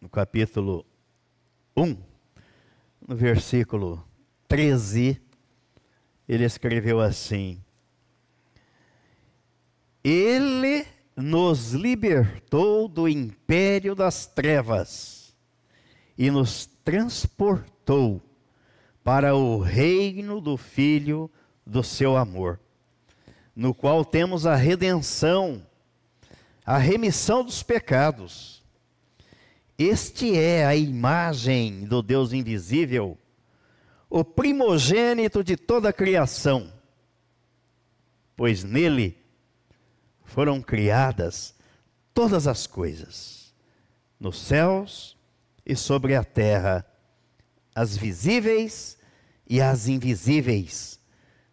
no 0.00 0.08
capítulo 0.08 0.86
1, 1.76 1.96
no 3.08 3.16
versículo 3.16 4.04
13, 4.46 5.20
ele 6.30 6.44
escreveu 6.44 7.00
assim: 7.00 7.60
Ele 10.04 10.86
nos 11.16 11.72
libertou 11.72 12.86
do 12.86 13.08
império 13.08 13.96
das 13.96 14.26
trevas 14.26 15.34
e 16.16 16.30
nos 16.30 16.66
transportou 16.84 18.22
para 19.02 19.34
o 19.34 19.58
reino 19.58 20.40
do 20.40 20.56
Filho 20.56 21.28
do 21.66 21.82
seu 21.82 22.16
amor, 22.16 22.60
no 23.54 23.74
qual 23.74 24.04
temos 24.04 24.46
a 24.46 24.54
redenção, 24.54 25.66
a 26.64 26.78
remissão 26.78 27.44
dos 27.44 27.60
pecados. 27.60 28.62
Este 29.76 30.38
é 30.38 30.64
a 30.64 30.76
imagem 30.76 31.86
do 31.86 32.00
Deus 32.00 32.32
invisível 32.32 33.18
o 34.10 34.24
primogênito 34.24 35.44
de 35.44 35.56
toda 35.56 35.90
a 35.90 35.92
criação, 35.92 36.72
pois 38.36 38.64
nele 38.64 39.16
foram 40.24 40.60
criadas 40.60 41.54
todas 42.12 42.48
as 42.48 42.66
coisas, 42.66 43.54
nos 44.18 44.40
céus 44.40 45.16
e 45.64 45.76
sobre 45.76 46.16
a 46.16 46.24
terra, 46.24 46.84
as 47.72 47.96
visíveis 47.96 48.98
e 49.48 49.60
as 49.60 49.86
invisíveis, 49.86 50.98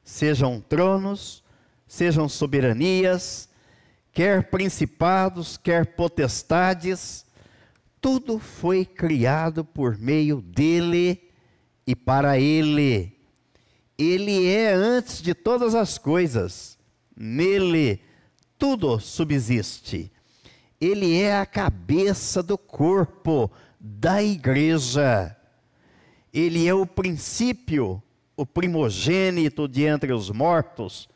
sejam 0.03 0.59
tronos, 0.59 1.43
sejam 1.87 2.27
soberanias, 2.27 3.47
quer 4.11 4.49
principados, 4.49 5.57
quer 5.57 5.95
potestades, 5.95 7.23
tudo 8.01 8.39
foi 8.39 8.83
criado 8.83 9.63
por 9.63 9.95
meio 9.97 10.41
dele 10.41 11.26
e 11.87 11.95
para 11.95 12.37
Ele. 12.37 13.17
Ele 13.97 14.45
é 14.45 14.73
antes 14.73 15.21
de 15.21 15.33
todas 15.33 15.73
as 15.73 15.97
coisas, 15.97 16.77
nele 17.15 17.99
tudo 18.59 18.99
subsiste. 18.99 20.11
Ele 20.79 21.19
é 21.19 21.39
a 21.39 21.45
cabeça 21.45 22.43
do 22.43 22.57
corpo 22.57 23.49
da 23.79 24.21
igreja. 24.21 25.35
Ele 26.31 26.67
é 26.67 26.73
o 26.73 26.85
princípio, 26.85 28.01
o 28.35 28.45
primogênito 28.45 29.67
de 29.67 29.83
entre 29.83 30.13
os 30.13 30.29
mortos, 30.29 31.09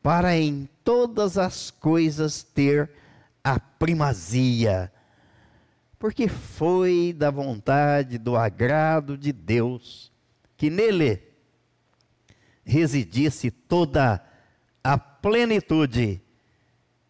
para 0.00 0.36
em 0.36 0.68
todas 0.84 1.38
as 1.38 1.72
coisas 1.72 2.44
ter 2.44 2.90
a 3.42 3.58
primazia. 3.58 4.91
Porque 6.02 6.26
foi 6.26 7.14
da 7.16 7.30
vontade, 7.30 8.18
do 8.18 8.36
agrado 8.36 9.16
de 9.16 9.32
Deus, 9.32 10.10
que 10.56 10.68
nele 10.68 11.22
residisse 12.64 13.52
toda 13.52 14.20
a 14.82 14.98
plenitude, 14.98 16.20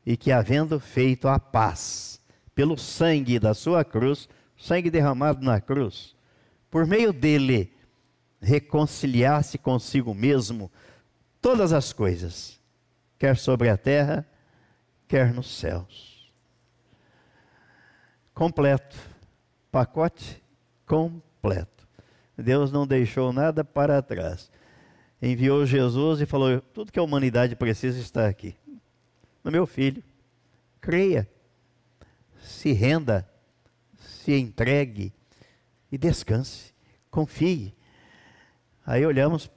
e 0.04 0.14
que, 0.14 0.30
havendo 0.30 0.78
feito 0.78 1.26
a 1.26 1.40
paz 1.40 2.20
pelo 2.54 2.76
sangue 2.76 3.38
da 3.38 3.54
sua 3.54 3.82
cruz, 3.82 4.28
sangue 4.58 4.90
derramado 4.90 5.42
na 5.42 5.58
cruz, 5.58 6.14
por 6.70 6.84
meio 6.86 7.14
dele, 7.14 7.72
reconciliasse 8.42 9.56
consigo 9.56 10.12
mesmo 10.12 10.70
todas 11.40 11.72
as 11.72 11.94
coisas, 11.94 12.60
quer 13.18 13.38
sobre 13.38 13.70
a 13.70 13.76
terra, 13.78 14.26
quer 15.08 15.32
nos 15.32 15.46
céus. 15.46 16.11
Completo, 18.34 18.96
pacote 19.70 20.42
completo. 20.86 21.88
Deus 22.36 22.72
não 22.72 22.86
deixou 22.86 23.32
nada 23.32 23.62
para 23.62 24.02
trás. 24.02 24.50
Enviou 25.20 25.64
Jesus 25.64 26.20
e 26.20 26.26
falou: 26.26 26.60
tudo 26.60 26.90
que 26.90 26.98
a 26.98 27.02
humanidade 27.02 27.54
precisa 27.54 28.00
está 28.00 28.26
aqui. 28.26 28.56
No 29.44 29.50
meu 29.50 29.66
filho. 29.66 30.02
Creia, 30.80 31.28
se 32.42 32.72
renda, 32.72 33.28
se 33.96 34.32
entregue 34.36 35.12
e 35.92 35.96
descanse, 35.96 36.74
confie. 37.08 37.72
Aí 38.84 39.06
olhamos 39.06 39.48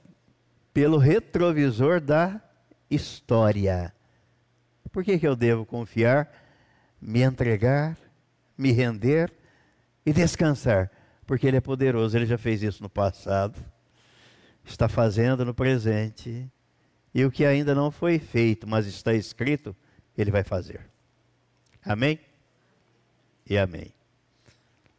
pelo 0.72 0.98
retrovisor 0.98 2.00
da 2.00 2.40
história. 2.88 3.92
Por 4.92 5.02
que, 5.02 5.18
que 5.18 5.26
eu 5.26 5.34
devo 5.34 5.66
confiar, 5.66 6.30
me 7.00 7.22
entregar, 7.22 7.98
me 8.56 8.72
render 8.72 9.32
e 10.04 10.12
descansar? 10.12 10.90
Porque 11.26 11.46
Ele 11.46 11.56
é 11.56 11.60
poderoso, 11.60 12.16
Ele 12.16 12.26
já 12.26 12.38
fez 12.38 12.62
isso 12.62 12.82
no 12.82 12.88
passado, 12.88 13.58
está 14.64 14.88
fazendo 14.88 15.44
no 15.44 15.54
presente, 15.54 16.50
e 17.14 17.24
o 17.24 17.30
que 17.30 17.44
ainda 17.44 17.74
não 17.74 17.90
foi 17.90 18.18
feito, 18.18 18.66
mas 18.66 18.86
está 18.86 19.14
escrito, 19.14 19.74
Ele 20.16 20.30
vai 20.30 20.44
fazer. 20.44 20.80
Amém? 21.84 22.18
E 23.48 23.56
amém. 23.56 23.92